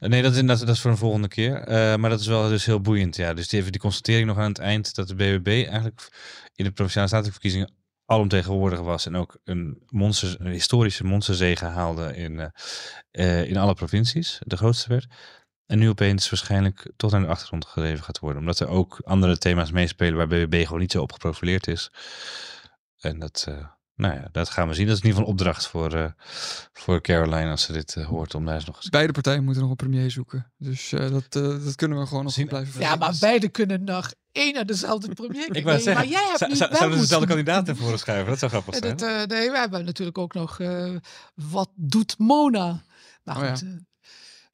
[0.00, 1.64] uh, nee, dat is, dat, dat is voor een volgende keer.
[1.98, 3.16] maar dat is wel dus heel boeiend.
[3.16, 3.34] Ja.
[3.34, 6.08] Dus die, even die constatering nog aan het eind dat de BBB eigenlijk
[6.54, 7.72] in de provinciale statenverkiezingen
[8.04, 12.52] alomtegenwoordig was en ook een, monster, een historische monsterzege haalde in,
[13.46, 15.06] in alle provincies, de grootste werd.
[15.70, 18.40] En nu opeens waarschijnlijk toch naar de achtergrond gedreven gaat worden.
[18.40, 21.90] Omdat er ook andere thema's meespelen waar BBB gewoon niet zo op geprofileerd is.
[23.00, 24.86] En dat, uh, Nou ja, dat gaan we zien.
[24.86, 26.06] Dat is in ieder geval een opdracht voor, uh,
[26.72, 28.34] voor Caroline als ze dit uh, hoort.
[28.34, 28.88] Om daar eens nog eens...
[28.88, 30.52] Beide partijen moeten nog een premier zoeken.
[30.56, 34.12] Dus uh, dat, dat kunnen we gewoon nog zien blijven Ja, maar beide kunnen nog
[34.32, 35.56] één en dezelfde premier.
[35.56, 38.28] Ik wou zeggen, maar jij hebt niet zouden ze dezelfde kandidaat ervoor schuiven?
[38.28, 38.96] Dat zou grappig zijn.
[38.96, 40.58] Dat, nee, we hebben natuurlijk ook nog
[41.34, 42.82] wat doet Mona?
[43.24, 43.66] Nou oh, goed, ja.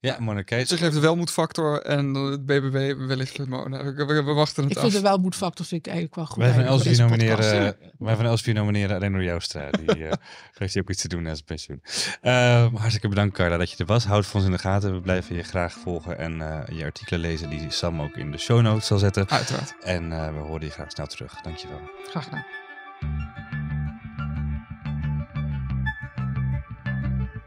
[0.07, 0.65] Ja, Monarchie.
[0.65, 3.85] Ze geeft de welmoedfactor en het BBB wellicht Mona.
[3.85, 4.85] We, we, wachten het ik af.
[4.85, 6.43] Ik vind de welmoedfactor vind ik eigenlijk wel goed.
[6.43, 9.71] Wij van Elsevier nomineren, wij van Elsevier nomineren Reno Joustra.
[9.71, 10.13] Die uh,
[10.59, 11.83] heeft ook iets te doen als pensioen.
[12.23, 14.05] Uh, hartstikke bedankt Carla dat je er was.
[14.05, 14.93] Houd voor ons in de gaten.
[14.93, 18.39] We blijven je graag volgen en uh, je artikelen lezen die Sam ook in de
[18.39, 19.29] show notes zal zetten.
[19.29, 19.75] Uiteraard.
[19.81, 21.41] En uh, we horen je graag snel terug.
[21.43, 21.81] Dankjewel.
[22.09, 22.45] Graag gedaan.